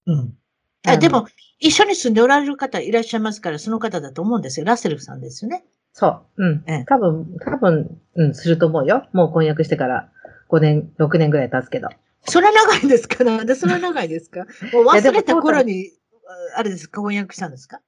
[0.07, 0.35] うん。
[0.87, 1.27] あでも、
[1.61, 4.67] 一緒に住んでおられる方いらっしゃいますから、その方だと思うんですよ。
[4.67, 5.65] ラッセルさんですよね。
[5.93, 6.45] そう。
[6.45, 6.85] うんええ。
[6.87, 9.07] 多分、多分、うん、すると思うよ。
[9.13, 10.11] もう婚約してから
[10.51, 11.89] 5年、6年ぐらい経つけど。
[12.27, 13.25] それは長いんですか？
[13.25, 14.41] なんでそれは長いですか？
[14.75, 15.91] もう忘れた頃に、
[16.57, 17.81] あれですか、婚約したんですか？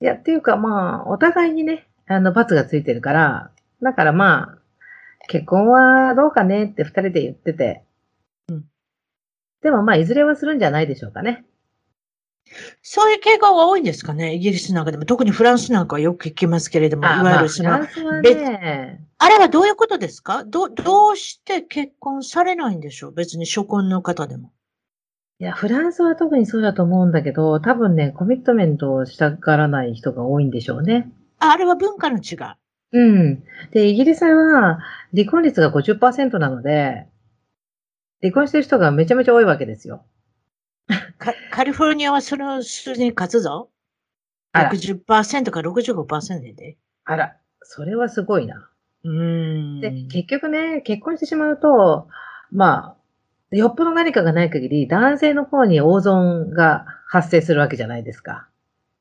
[0.00, 3.50] いや、っていうかまあ、お互いにね、あの、罰がついてるから、
[3.82, 4.58] だからまあ、
[5.28, 7.82] 結婚はどうかねって二人で言ってて。
[8.48, 8.64] うん
[9.62, 11.46] でもまあ、いずれはするんじゃないでしょうかね。
[12.82, 15.06] そういう傾向が多いんですかねイギリスなんかでも。
[15.06, 20.44] 特にフランスなんかはよく聞きますけれども、いわゆるその、まあ、フランスはね、あれはどういうことですか？
[20.44, 23.12] ど、どうして結婚されないんでしょう？
[23.14, 24.52] 別に初婚の方でも。
[25.40, 31.10] いや、フランスは特にそうだと思うんだけど、多分ね、コミットメントをしたがらない人が多いんでしょうね。
[31.38, 32.36] ああれは文化の違い。
[32.94, 33.44] うん。
[33.72, 34.78] で、イギリスは
[35.14, 37.08] 離婚率が50%なので、
[38.22, 40.06] 離婚してる人がめちゃめちゃ多いわけですよ。
[41.18, 43.68] カカリフォルニアはその数字に勝つぞ。
[44.52, 46.76] あら60%か65%で。
[47.04, 48.70] あら、それはすごいな。
[49.02, 49.80] うーん。
[49.80, 52.06] で、結局ね、結婚してしまうと、
[52.52, 52.96] ま
[53.52, 58.48] あ、よっぽど何かがない限り、男性の方に大損が発生するわけじゃないですか。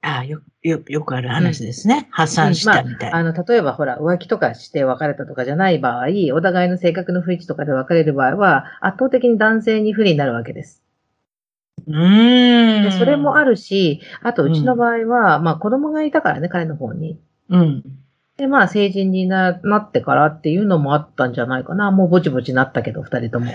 [0.03, 2.07] あああ、よ、よ、よくある話ですね。
[2.11, 3.17] 破産したみたいな。
[3.17, 10.83] あの、例えばほら、浮気とかして別れたとかじゃない場合、お互いの性格の不一致とかで別れる場合は、圧倒的に男性に不利になるわけです。
[11.87, 12.83] うーん。
[12.83, 13.51] でそれもある。
[13.51, 17.19] るし、あとうちの場合は、まあ子供がいたからね、彼の方に。
[17.49, 17.83] うん。
[18.37, 21.91] で、まあ成人にななってからっていうのもあったんじゃないかな。
[21.91, 23.53] もうぼちぼちなったけど、二人とも。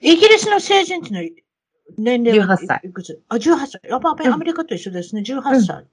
[0.00, 1.24] イギリスの成人ってのは
[1.98, 3.20] 年齢は18歳いくつ？
[3.28, 3.80] あ、18歳。
[3.84, 5.22] やっぱうんアメリカと一緒ですね。
[5.22, 5.86] 18歳。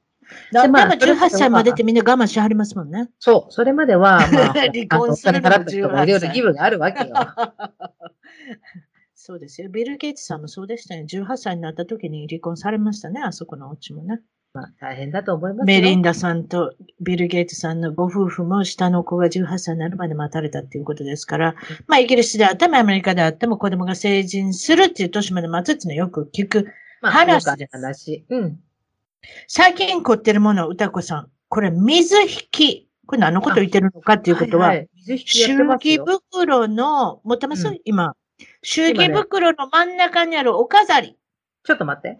[0.51, 3.09] でだまあまあ、18歳までってみんな我慢しはりますもんね。
[3.17, 3.51] そう。
[3.51, 7.15] それまでは、まあ、 離婚するのいろいろ義務があるわけよ。
[9.15, 9.69] そうですよ。
[9.69, 11.05] ビル・ゲイツさんもそうでしたね。
[11.09, 13.21] 18歳になった時に離婚されましたね。
[13.21, 14.19] あそこのお家もね。
[14.53, 15.65] まあ、大変だと思いますよ。
[15.65, 26.67] メリンダさんとビル・ゲイツさんのご夫婦も下の子が18歳になるまで待たれたっていうことですから、まあイギリスであってもアメリカであっても子供が成人するっていう年まで待つっていうのはよく聞く。
[27.01, 28.25] まあ、話よくある話。
[28.29, 28.59] うん。
[29.47, 31.29] 最近凝ってるもの、歌子さん。
[31.49, 32.89] これ水引き。
[33.05, 35.97] これ何のこと言ってるのかっていうことは、いい水引儀。
[35.97, 38.15] 袋の、持ってます、うん今。
[38.61, 41.17] 祝儀袋の真ん中にあるお飾り。
[41.63, 42.17] ちょっと待って。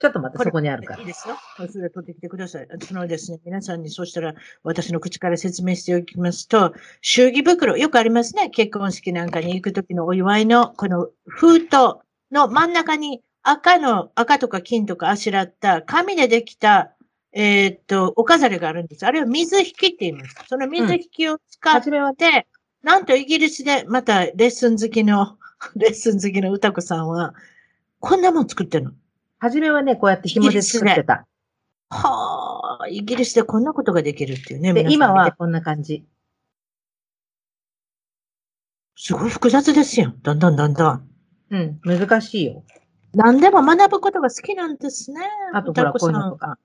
[0.00, 1.06] ちょっと待って、そこにあるからいい。
[1.06, 1.36] ですよ。
[1.56, 2.68] それ取ってきてください。
[2.80, 8.50] そのですね、皆さんにそうしたら私の口から説明しておきますと、祝儀袋、よくありますね。
[8.50, 11.96] 結婚式なんかに行くときのお祝いの、この封筒
[12.30, 16.92] の真ん中に赤の、赤とか金とかあしらった紙でできた、
[17.32, 19.04] えーっと、お飾りがあるんです。
[19.04, 20.36] あれは水引きって言います。
[20.48, 22.46] その水引きを使っはじめは、で、
[22.82, 25.38] なんとイギリスでまたレッスン好きの、
[25.74, 27.34] レッスン好きの歌子さんは、
[28.00, 28.92] こんなもん作ってるの。
[29.40, 31.26] はじめはね、こうやって紐で作ってた。
[31.90, 34.72] はあ、イギリスでこんなことができるっていうね。
[34.72, 36.04] で、今はこんな感じ。
[38.96, 40.12] すごい複雑ですよ。
[40.22, 41.08] だんだんだんだん。
[41.50, 42.64] うん、難しいよ。
[43.14, 45.20] 何でも学ぶことが好きなんですね。
[45.54, 46.58] あとほらこういうのとか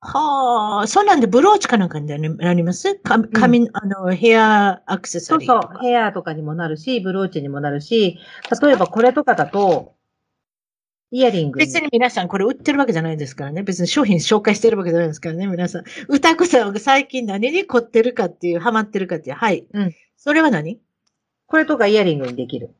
[0.00, 2.94] はあ、そうなんで、ブローチかなんかになります？
[2.96, 5.74] か髪、あの、ヘアアクセサそうリーとか。
[5.74, 8.18] そう、ヘアとかにもなるし、ブローチにもなるし、
[8.62, 9.95] 例えばこれとかだと、
[11.12, 13.62] イヤリングに別に皆さんこれ売ってるわけじゃないですからね。
[13.62, 15.84] 別に商品紹介してるわけじゃないですからね、皆さん。
[16.08, 19.36] 歌子さんが最近何に凝ってるかっていう、ハマってるかっていう。
[19.36, 19.66] はい。
[19.72, 19.94] うん。
[20.16, 20.80] それは何？
[21.46, 22.74] これとかイヤリングにできる。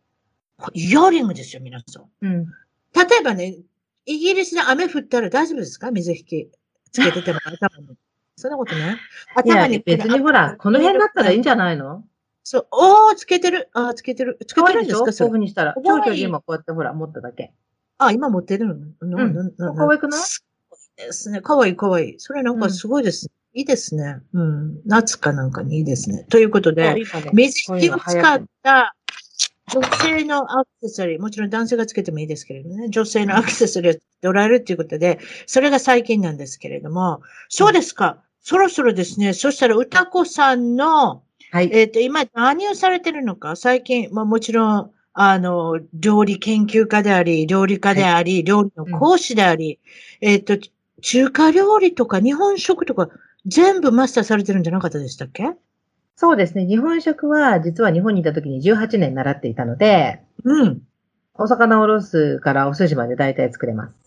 [0.74, 2.04] イヤリングですよ、皆さん。
[2.20, 2.46] うん。
[2.46, 3.58] 例えばね、
[4.06, 5.90] イギリスで雨降ったら大丈夫ですか？
[5.92, 6.50] 水引き
[6.90, 7.96] つけてても頭に。
[8.36, 8.96] そんなことない
[9.36, 9.78] 頭に。
[9.78, 12.04] 別にほら、この辺だったらいいんじゃないの？
[12.42, 12.66] そう。
[12.72, 13.68] おー、つけてる。
[13.72, 14.36] あー、つけてる。
[14.46, 15.30] つけてるんでしょこういうですかそれ。
[15.30, 15.74] 風にしたら。
[15.74, 17.52] 可愛い長距離今こうやってほら、持っただけ。
[17.98, 18.74] あ、今持ってるの？
[19.00, 19.14] うん
[19.58, 20.20] うん可愛くない？
[20.20, 21.40] すごいですね。
[21.40, 22.14] かわいいかわいい。
[22.18, 23.30] それなんかすごいです。
[23.54, 24.20] いいですね。
[24.34, 24.80] うん。
[24.84, 26.24] 夏かなんかにいいですね。
[26.28, 28.94] ということで、今ね水引きを使った
[29.72, 38.22] 女性のアクセサリー、もちろん男性がつけてもいいですけれどもね、女性のアクセサリーをドられるということで、それが最近なんですけれども、そうですか。
[38.42, 41.70] そろそろですね、そしたら歌子さんの、はい。
[41.72, 49.80] えっ、と、今何をされてるのか最近、まあもちろん、あの、料理研究家であり、料理家であり、料理の講師であり、
[50.20, 50.58] えっ、と、
[51.00, 53.08] 中華料理とか日本食とか
[53.46, 55.44] 全部マスターされてるんじゃなかったでしたっけ？
[56.16, 56.66] そうですね。
[56.66, 60.82] 日本食は、実は日本にいた時に18年習っていたので、うん。
[61.34, 64.05] お魚をおろすからお寿司まで大体作れます。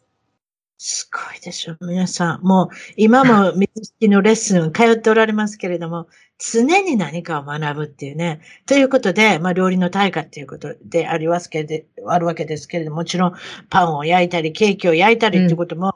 [0.81, 2.41] すごいでしょ、皆さん。
[2.41, 6.07] もう、今も水引きのレッスン通っておられますけれども、
[6.37, 8.39] 常に何かを学ぶっていうね。
[8.65, 13.33] ということで、まあ、料理の大家っていうことでありますけれど、あるわけですけれども、もちろん、
[13.69, 15.95] パンを焼いたり、ケーキを焼いたりっていうことも、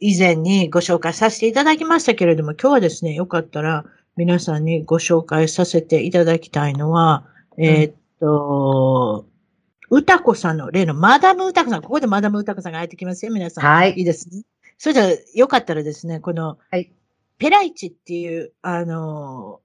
[0.00, 3.84] 以前にご紹介させていただきましたけれども、今日はですね、よかったら、
[4.16, 7.24] 皆さんにご紹介させていただきたいのは、
[7.56, 9.27] えーっと、
[9.90, 13.64] 歌子さんの例のマダム歌子さん、ここでマダム歌子さんが入ってきますよ、皆さん。
[13.64, 14.42] はいいいですね。
[14.76, 16.92] それじゃあ、よかったらですね、この、はい
[17.38, 19.60] ペライチっていう、あの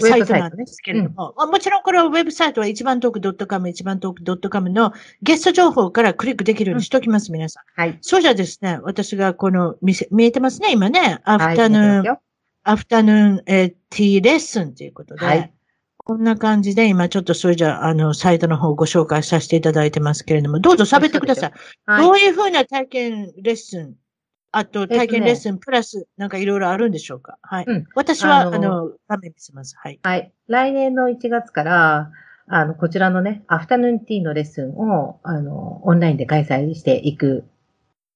[0.00, 7.80] ウェブサイトなんですけれども、まあもちろんこれはウェブサイトは一番トーク .com、一番トーク .com のゲスト情報からクリックできるようにしておきます、皆さん。
[7.80, 7.98] はい。
[8.02, 11.20] そうじゃあですね、私がこの見せ、見えてますね、今ね。
[11.24, 11.50] アはい。
[11.52, 12.20] フタヌーン、よ
[12.62, 15.52] アフタヌーン、えーティーレッスンということで、はい
[16.08, 21.52] こんな感じで今ちょっとそれじゃあ、あの、サイトの方をご紹介させていただいてますけれども、どうぞ喋ってください。
[21.84, 22.06] はい。
[22.06, 23.94] どういうふうな体験レッスン、
[24.50, 27.36] あと体験レッスンプラスなんかいろいろあるんでしょうか？
[27.42, 27.64] はい。
[27.68, 29.76] うん私は、ああのの、画面見せます。
[29.76, 30.00] はい。
[30.02, 30.32] はい。
[30.46, 32.10] 来年の1月から、
[32.46, 37.44] あの、こちらのね、アフタヌーンティーのレッスンを、あの、オンラインで開催していく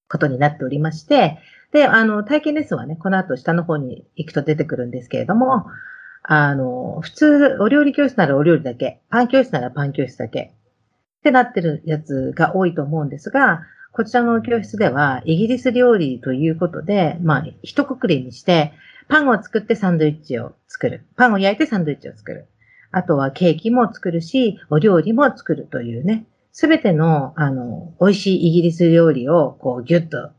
[0.08, 1.38] ことになっておりまして、
[1.72, 5.66] で、あの、体験レッスンはね、この後下の方に行くと出てくるんですけれども、
[6.22, 10.52] あの、普通、お料理教室ならお料理だけ、パン教室ならパン教室だけ、
[11.20, 13.62] ってなってるやつが多いと思うんですが、
[13.92, 18.72] こちらの教室では、イギリス料理ということで、まあ、一括りにして、
[19.08, 21.04] パンを作ってサンドイッチを作る。
[21.16, 22.46] パンを焼いてサンドイッチを作る。
[22.90, 30.30] あとはケーキも作るし、お料理も作るというね、すべての、あの、美味しいイギリス料理を、こう、ぎゅっと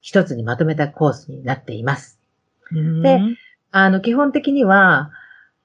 [0.00, 2.20] 一つにまとめたコースになっています。
[3.02, 3.20] で、
[3.72, 5.10] あの、基本的には、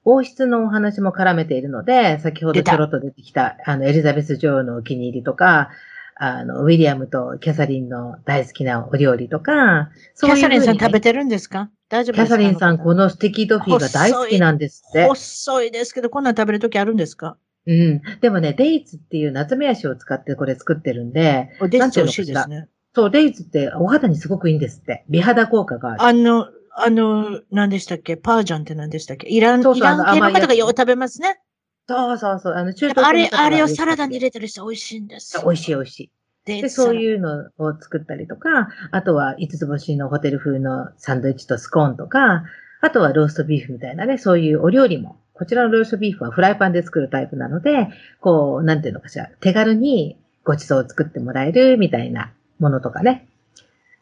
[0.04, 5.70] 王室のお話も絡めているので、先ほどちょろっと出てきた、あの、エリザベス女王のお気に入りとか、
[6.14, 11.70] あの、ウィリアムとキャサリンの大好きなお料理とか、そういう、キャサリンさん食べてるんですか？
[11.88, 12.36] 大丈夫ですか？
[12.38, 15.06] キャサリンさん、このスティキートフィーが大好きなんですって。
[15.08, 17.36] 細いですけど、こんなん食べるときあるんですか？
[17.66, 18.00] うん。
[18.20, 21.50] でもね、デイツっていう夏目足を使ってこれ作ってるんで。
[21.68, 22.68] デイツ美味しいですね。
[22.94, 25.04] そう、デイツってお肌にすごくいいんですって。
[25.10, 26.02] 美肌効果がある。
[26.02, 26.46] あの、
[26.78, 28.18] あの、何でしたっけ？
[28.18, 29.28] パージャンって何でしたっけ？
[29.28, 31.40] イラン、そうそうイラン系の方がよう食べますね。
[31.88, 32.54] そうそうそう。
[32.54, 36.10] あの、中東あれ、あれをサラダに入れたりして美味しいんです美味しい美味しい。
[36.44, 42.44] で、そういうのを作ったりとか、あとは五つ星のホテル風のサンドイッチとスコーンとか、
[42.82, 47.88] あとはローストビーフみたいなね、そういうお料理もこちらのローストビーフはフライパンで作るタイプなので、
[48.20, 53.28] こう、なんていうのかしら、手軽にご馳走を作ってもらえるみたいなものとかね。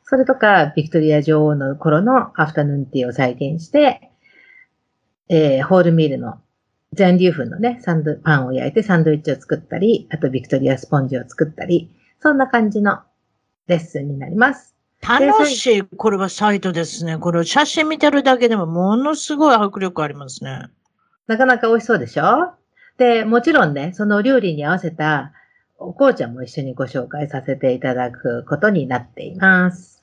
[0.07, 4.11] それとか、ビクトリア女王の頃のアフタヌーンティーを再現して、
[5.29, 6.39] えー、ホールミールの
[6.93, 11.91] 全粒粉のね、サンド、パンを焼いてサンドイッチを作ったり、あとビクトリアスポンジを作ったり、
[12.21, 13.01] そんな感じの
[13.67, 14.77] レッスンになります。
[15.01, 17.19] 楽しい、これはサイトですね。
[17.19, 20.69] これ写真見てるだけでもものすごい迫力ありますね。
[21.27, 22.53] なかなか美味しそうでしょ？
[22.99, 25.33] で、もちろんね、その料理に合わせた
[25.79, 29.94] お紅茶も一緒にご紹介させていただくことになっています。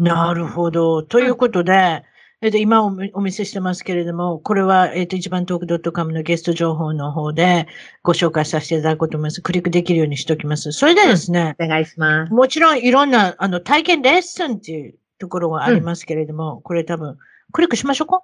[0.00, 1.02] なるほど。
[1.02, 2.04] ということで、
[2.40, 7.66] えっと、今お見せしてますけれども、これは、えっと、一番トーク .com のゲスト情報の方で
[8.02, 9.42] ご紹介させていただくと思います。
[9.42, 10.72] クリックできるようにしておきます。
[10.72, 11.54] それでですね。
[11.60, 12.32] お願いします。
[12.32, 17.18] もちろんいろんな、あの、体験レッスンっていうところがありますけれども、うん、これ多分、
[17.52, 18.22] クリックしましょうか？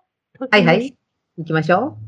[0.51, 0.97] はいはい。
[1.37, 2.07] 行きましょう。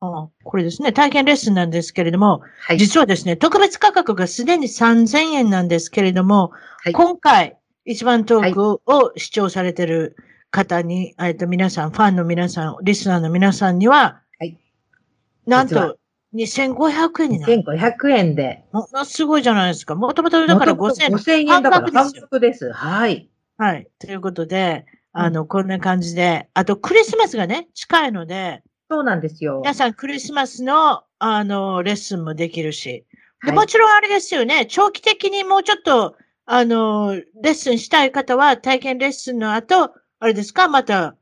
[0.00, 6.50] あこれですね、体験レッスンなんですけれども、はい、実はですね、特別価格がすでに3000円なんですけれども、
[6.84, 7.56] はい、今回、
[7.86, 10.16] 一番トークを視聴されている
[10.50, 14.58] 方に、えっと、皆さん、ファンの皆さん、リスナーの皆さんには、はい、
[15.46, 15.96] なんと、
[16.34, 17.54] 2500円になる。
[17.54, 18.64] 2500円で。
[18.72, 19.94] ものすごいじゃないですか。
[19.94, 21.10] もともとだから5000円。
[21.10, 22.72] 5000円だから半額です。
[22.72, 23.30] はい。
[23.56, 23.88] はい。
[24.00, 29.60] ということで、あの、こんな感じで、あとクリスマスがね、近いので、そうなんですよ。
[29.62, 33.06] 皆さんクリスマスの、あの、レッスンもできるし。
[33.44, 36.16] でもちろんあれですよね、長期的にもうちょっと、
[36.48, 40.68] あの、レッスンしたい方は、体験レッスンの後、あれですか？
[40.68, 41.16] また、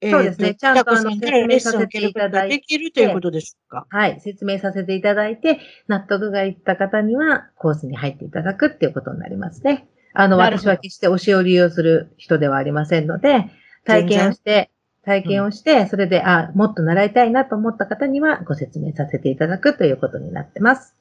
[0.00, 0.54] えー、そうですね。
[0.54, 2.56] ちゃんとあの説明させていただいて。
[2.56, 3.86] できるということでしょうか？
[3.90, 4.20] はい。
[4.20, 9.88] 説明させていただいて、納得がいった方には、コースに入っていただくっていうことになりますね。
[10.14, 13.50] あの、私は決して推しを利用する人ではありませんので、
[13.84, 14.70] 体験をして、
[15.04, 20.96] 体験をして、それで、あ、もっと習いたいなと思った方にはご説明させていただくということになってます。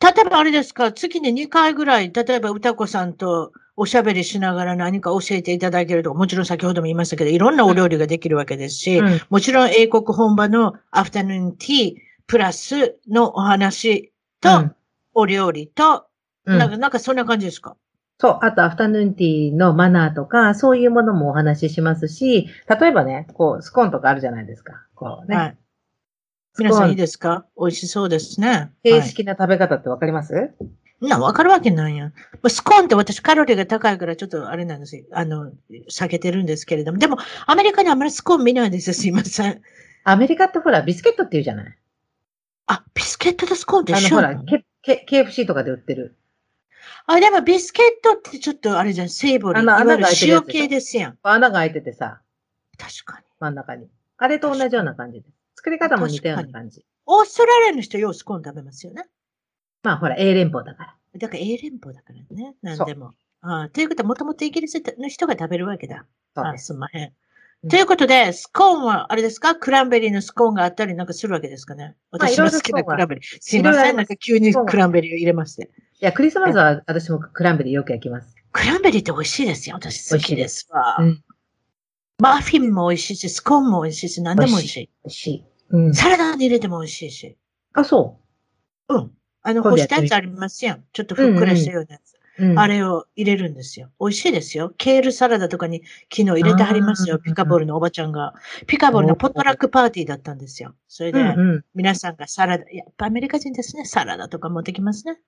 [0.00, 14.70] 例えばあれですか、月に2回ぐらい、例えば歌子さんとおしゃべりしながら何か教えていただけるとか、もちろん先ほども言いましたけど、いろんなお料理ができるわけですし、うん、もちろん英国本場のアフタヌーンティープラスのお話と、
[15.14, 16.06] お料理と、
[16.44, 17.76] うん、なんか、なんかそんな感じですか？
[18.20, 18.38] そう。
[18.42, 24.72] あと、アフタヌーンティーのマナーとか、そういうものもお話ししますし、例えばね、こう、スコーンとかあるじゃないですか。
[24.96, 25.36] こうね。
[25.36, 25.56] はい。
[26.58, 27.46] 皆さんいいですか？
[27.58, 28.70] 美味しそうですね。
[28.84, 30.50] 正式な食べ方ってわかります、はい
[31.00, 32.12] な、わかるわけないやん。
[32.48, 35.04] スコーンって私カロリーが高いからちょっとあれなんですよ。
[35.12, 35.52] あの、
[35.88, 36.98] 避けてるんですけれども。
[36.98, 38.94] でも、アメリカにあんまりスコーン見ないですよ。
[38.94, 39.62] すいません。
[40.02, 41.78] アメリカってほら、ビスケットって言うじゃない？
[42.66, 46.16] あ、ビスケットとスコーンって一緒あの、ほら、K、KFC とかで売ってる。
[47.06, 49.62] あ、でもビスケットってちょっとあれじゃん、セーボリー。
[49.62, 51.18] 穴が開いてる塩系ですやん。
[51.22, 52.20] 穴が開いててさ。
[52.76, 53.24] 確かに。
[53.38, 53.86] 真ん中に。
[54.16, 55.37] あれと同じような感じです。
[55.68, 56.82] 作り方も似たような感じ。
[57.04, 59.04] オーストラリアの人ようスコーン食べますよね。
[59.82, 60.94] まあほら、英連邦だから。
[61.18, 62.54] だから A 連邦だからね。
[62.62, 63.12] なんでも。
[63.40, 66.06] ああということは、もともとイギリスの人が食べるわけだ。
[66.34, 67.68] あすんまへん。
[67.68, 69.56] ということで、スコーンは、あれですか？
[69.56, 73.24] クランベリーのスコーンがあったりなんかするわけですかね私の好きなクランベリー。
[73.40, 75.70] すいません、なんか急にクランベリーを入れまして。
[76.00, 78.34] いや、クリスマスは私もクランベリーよく焼きます。
[78.52, 79.76] クランベリーって美味しいですよ。
[79.76, 80.96] 私好きですわ。
[81.00, 81.22] うん、
[82.18, 84.90] マフィンも美味しいし、スコーンも美味しいし、何でも美味しい。
[85.04, 85.44] 美味しい。
[85.70, 87.36] うん、サラダに入れても美味しいし。
[87.74, 88.18] あ、そ
[88.88, 89.10] ううん。
[89.42, 90.84] あの、干したやつありますやん。
[90.92, 92.12] ちょっとふっくらしたようなやつ。
[92.12, 93.90] うんうん、あれを入れるんですよ。
[93.98, 94.72] 美味しいですよ。
[94.78, 97.18] ケールサラダとかに昨日入れてはりますよ。
[97.18, 98.32] ピカボールのおばちゃんが。
[98.68, 100.74] ピカボールのポットラックパーティーだったんですよ。
[100.86, 101.18] それで、
[101.74, 103.84] 皆さんがサラダ、やっぱアメリカ人ですね。
[103.86, 105.18] サラダとか持ってきますね。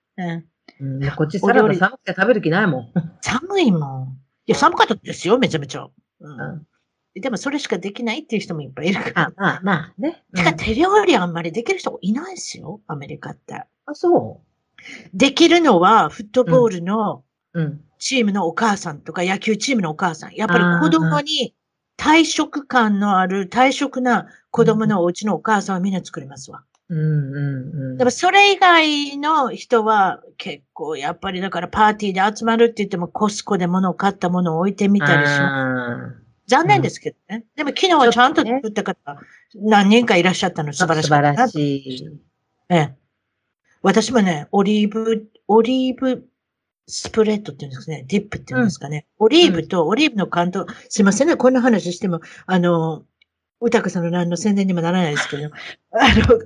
[0.79, 0.99] うん。
[1.01, 2.91] うん、こっちサラダ寒くて食べる気ないもん。
[3.21, 4.17] 寒いもん。
[4.47, 5.89] いや、寒かったですよ、めちゃめちゃ。
[6.21, 6.67] うんうん
[7.15, 9.21] でもそれしかできないっていう人もいっぱいいるから。
[9.27, 10.23] あ、まあまあね。
[10.33, 13.55] てか手料理あんまりできる人いないですよ、アメリカって。
[13.55, 14.41] あ、そ
[15.13, 17.23] できるのはフットボールの。
[17.99, 20.33] チームのお母さんとか野球チームのお母さん。
[20.33, 21.53] やっぱり子供に
[21.97, 26.63] 体食感のある、体食な子供のお家のお母さんはみんな作りますわ。
[26.89, 27.97] うんうんうん。
[27.97, 36.20] でもそれ以外の人は結構やっぱりだからパーティーで集まるって言ってもコスコで物を買ったものを置いてみたりします。
[36.55, 37.45] あ残念ですけどね。
[37.55, 39.17] でも昨日はちゃんと作った方、
[39.55, 40.69] 何人かいらっしゃったの。
[40.69, 42.19] ー素晴らし素かったな晴らしい。
[42.69, 42.95] ええ。
[43.81, 46.27] 私もね、オリーブ、オリーブ
[46.87, 49.05] スプレッドっていうんですかね、ディップっていうんですかね。
[49.17, 53.03] オリーブと、オリーブの缶と、すいませんね、こんな話しても、あの、
[53.59, 55.49] 歌子さんの何の宣伝にもならないですけど、
[55.91, 56.39] あの、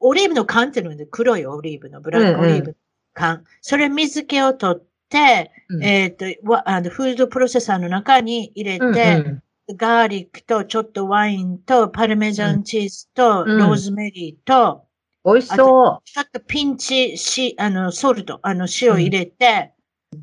[0.00, 2.74] オリーブの缶っていうので、黒いオリーブの、ブラックオリーブの
[3.14, 3.44] 缶。
[3.60, 5.84] それ水気を取って、うん。
[5.84, 8.94] えっ、と、わあの、フードプロセッサーの中に入れて、うんう
[9.30, 9.42] ん
[9.76, 14.84] ガーリックとちょっとワインとパルメザンチーズとうんローズメリーと、
[15.24, 19.72] 美味しそちょっとピンチし、あの、ソルト、あの、塩入れて、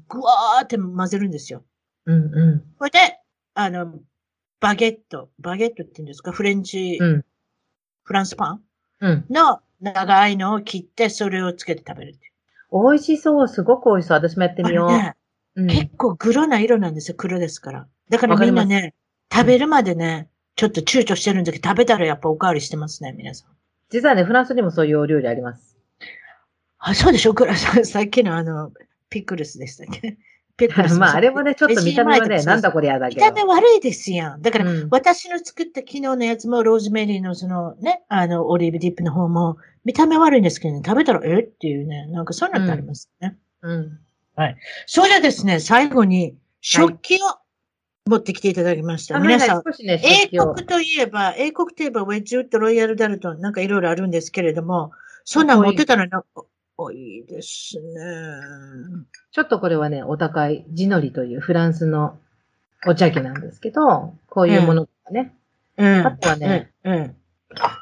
[0.09, 1.63] ぐわーって混ぜるんですよ。
[2.05, 2.13] う。
[2.13, 2.99] うんうこれで、
[3.53, 3.93] あの、
[4.59, 6.33] バゲット、バゲットって言うんですか？
[6.33, 7.01] フレンチ、ん。
[7.03, 7.25] うん。
[8.03, 8.61] フランスパン？
[8.99, 9.25] うん。
[9.29, 12.33] の長いのを切って、それをつけて食べるっていう。
[12.91, 13.47] 美味しそう。
[13.47, 14.17] すごく美味しそう。
[14.17, 14.89] 私もやってみよう。
[14.89, 15.15] あれね、
[15.55, 17.15] うん結構黒な色なんですよ。
[17.17, 17.87] 黒ですから。
[18.09, 18.93] だからみんなね、
[19.31, 23.51] 食べるまでね、ちょっと躊躇してるんだけど、食べたらやっぱおかわりしてますね、皆さん。
[23.89, 25.77] 実はね、フランスにもそういうお料理あります。
[26.79, 27.33] あ、そうでしょ？
[27.33, 28.71] グラさん、 さっきのあの、
[29.09, 30.17] ピクルスでしたっけ？
[30.57, 33.25] ピクルスまあ、あれもね、ちょっと見た目はね、なんだこれやだ見けど。
[33.27, 34.41] た目悪いですやん。
[34.41, 41.39] だから、うん私の作った昨日のやつも、ローズメリーのそのね、あの、オリーブディップの方も、見た目悪いんですけどね、食べたら、え？
[41.43, 43.37] っていうね、なんかそういうのってありますね。
[43.61, 43.99] うん。
[44.85, 47.37] それではですね、最後に、食器を
[48.09, 49.17] 持ってきていただきました。
[49.17, 50.01] あ皆さんはい、はい少しね、
[50.31, 54.91] 英国といえば、英国といえば、ウェッジウッド、ロイヤルダルトン、なんかいろいろあるんですけれども、
[55.23, 56.27] そんなん持ってたらなんか、
[56.77, 57.91] おいいですね。
[59.31, 62.17] ちょっとこれはね、お高い、ジノリというフランスの
[62.87, 65.35] お茶器なんですけど、こういうものとかね。
[65.77, 66.07] うん。
[66.07, 66.93] あとはね、うん。
[66.93, 67.15] うん。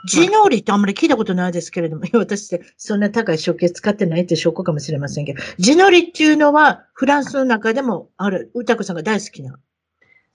[0.08, 9.60] ジノーリってあんまり聞いたことないですけれども、私ってそんな高い食器使ってないって証拠かもしれませんけど、ジノリっていうのはフランスの中でもある、歌子さんが大好きな。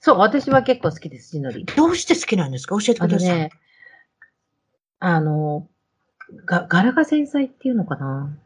[0.05, 1.63] そう、私は結構好きです、ジノリ。
[1.63, 2.77] どうして好きなんですか？
[2.77, 3.29] 教えてください。
[3.29, 3.51] あのね、
[4.99, 5.67] あの、
[6.45, 8.37] が、柄が繊細っていうのかな？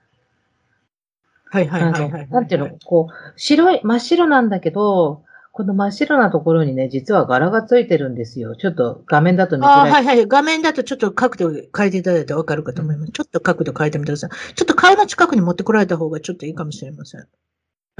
[1.49, 2.30] はいはいはいはい。
[2.30, 8.55] なんていうの、こう、白い、真っ白なんだけど、この真っ白なところにね、実は柄がついてるんですよ。
[8.55, 9.78] ちょっと画面だと見づら。
[9.78, 10.28] はいいはい。
[10.28, 13.12] 画面だとちょっと角度変えていただいてわかるかと思います。
[13.12, 14.53] ちょっと角度変えてみてください。
[14.53, 17.28] ちょっと顔の近くに持ってこられた方がちょっといいかもしれません。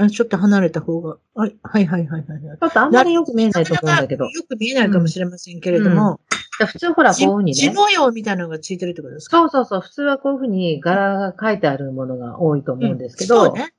[0.00, 1.16] あちょっと離れた方が。
[1.34, 2.40] はいはいはいはいはい。
[2.40, 4.26] ちょっとあんまりよく見えないと思うんだけど。
[4.26, 6.20] よく見えないかもしれませんけれども、
[6.66, 7.54] 普通ほら、こういうふうにね。
[7.54, 9.36] 地模様みたいなのがついてるってことですか？
[9.38, 9.80] そうそうそう。
[9.80, 13.72] 普通はこういうふうに柄が書いてあるものが多いと思うんですけど、そうね。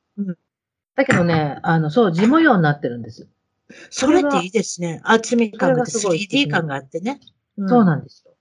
[0.95, 3.27] だけどね、あの、そう、地模様になってるんです。
[3.89, 4.99] それっていいですね。
[5.05, 7.21] 厚み感があってそれがすごい素敵 3D 感があってね。
[7.57, 8.33] うんそうなんですよ。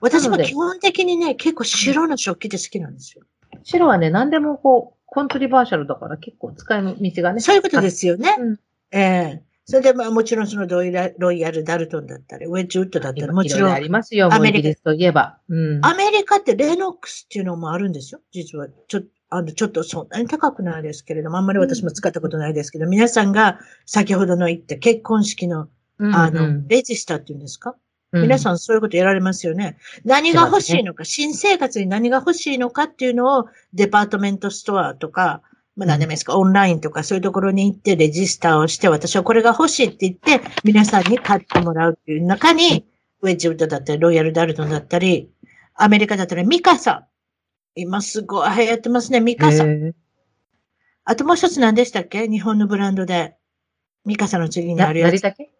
[0.00, 3.24] 私も基本的にね、結構白の食器で好きなんですよ。
[3.62, 7.40] 白はね、何でもこう、コントリバーシャルだから結構使い道がね。
[7.40, 8.36] そういうことですよね。
[8.38, 8.56] うん
[8.92, 15.40] ええそれで、まあもちろんそのロイヤロイヤル・ダルトンだったり、ウェッジウッドだったり、もちろんあ、りますよ、アメリカといえば。
[15.48, 15.84] うん。
[15.84, 18.20] アメリカってレノックスっていうのもあるんですよ。
[18.30, 18.68] 実は。
[18.86, 27.70] ちょあの、ちょっとそんなに高くないですけれども、あんまり私も使ったことないですけど、皆さんが先ほどの言った結婚式の、うんあの、うんレジスターっていうんですか？
[27.70, 27.76] うん
[28.22, 29.76] 皆さんそういうことやられますよね。
[30.04, 35.42] 何が欲しいのか、新生活に何が欲しいのかっていうのをデパートメントストアとか、
[35.76, 42.86] まあ何でもいいですか、オンラインとかそういうところに行ってレジスターをして、私はこれが欲しいって言って、皆さんに買ってもらうっていう中に、
[43.22, 45.30] ウェッジウッドだったり、ロイヤル・ダルトンだったり、
[45.74, 47.06] アメリカだったらミカサ。
[47.74, 49.64] 今すごい流行ってますね、ミカサ。
[51.04, 52.26] あともう一つ何でしたっけ？
[52.26, 53.36] 日本のブランドで。
[54.04, 55.12] ミカサの次になあるやつ。
[55.12, 55.50] 成田家？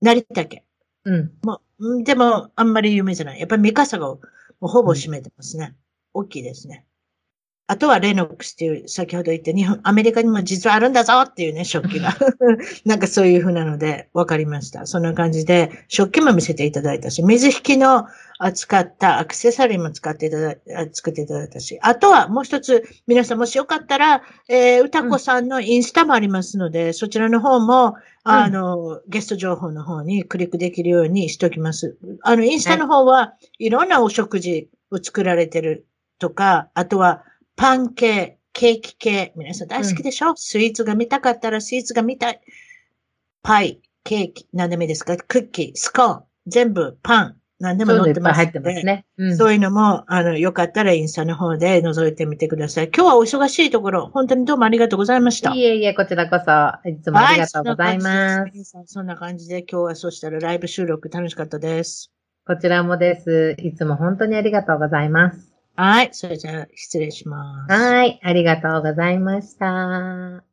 [0.00, 0.64] 成田家。
[1.06, 1.32] うん。
[1.44, 3.38] もう、うんでも、あんまり有名じゃない。
[3.40, 4.18] やっぱりミカサがも
[4.62, 5.74] うほぼ占めてますね。
[6.12, 6.84] 大きいですね。
[7.68, 12.16] あとはレノックスっていう、先ほど言った日本、アメリカにも実はあるんだぞっていうね、食器が。
[12.84, 14.86] なんかそういう風なので分かりました。
[14.86, 18.06] そんな感じで、食器も見せていただいたし、水引きの
[18.38, 20.56] 扱ったアクセサリーも使っていただ
[20.92, 31.96] 作っていただいたし、あとはもう一つ、皆さんもしよかったら、えー、歌子さんのインスタもありますので、そちらの方も、あの、ゲスト情報の方にクリックできるようにしておきます。
[32.22, 35.86] あの、インスタの方はいろんなお食事を作られてる
[36.18, 37.24] とか、あとは
[37.54, 39.32] パン系、ケーキ系。
[39.36, 42.40] 皆さん大好きでしょ、スイーツが見たかったらスイーツが見たい。
[43.42, 45.16] パイ、ケーキ、何でもいいですか？
[45.16, 48.36] クッキー、スコーン、全部パン、何でも載ってます。
[48.36, 49.06] 入ってますね。
[49.16, 49.36] うん。
[49.36, 52.90] そういうのも、あの、よかったらインスタの方で覗いてみてください。
[52.94, 55.54] 今日はお忙しいところ、本当にどうもありがとうございました。
[55.54, 58.40] いえいえ、こちらこそ、いつもありがとうございます。
[58.40, 62.12] はい、そんな感じで、皆さんそんな感じで今日はそしたらライブ収録楽しかったです。
[62.46, 63.56] こちらもです。
[63.58, 65.52] いつも本当にありがとうございます。
[65.76, 66.10] はい。
[66.12, 67.72] それじゃあ、失礼します。
[67.72, 70.45] はい、ありがとうございました。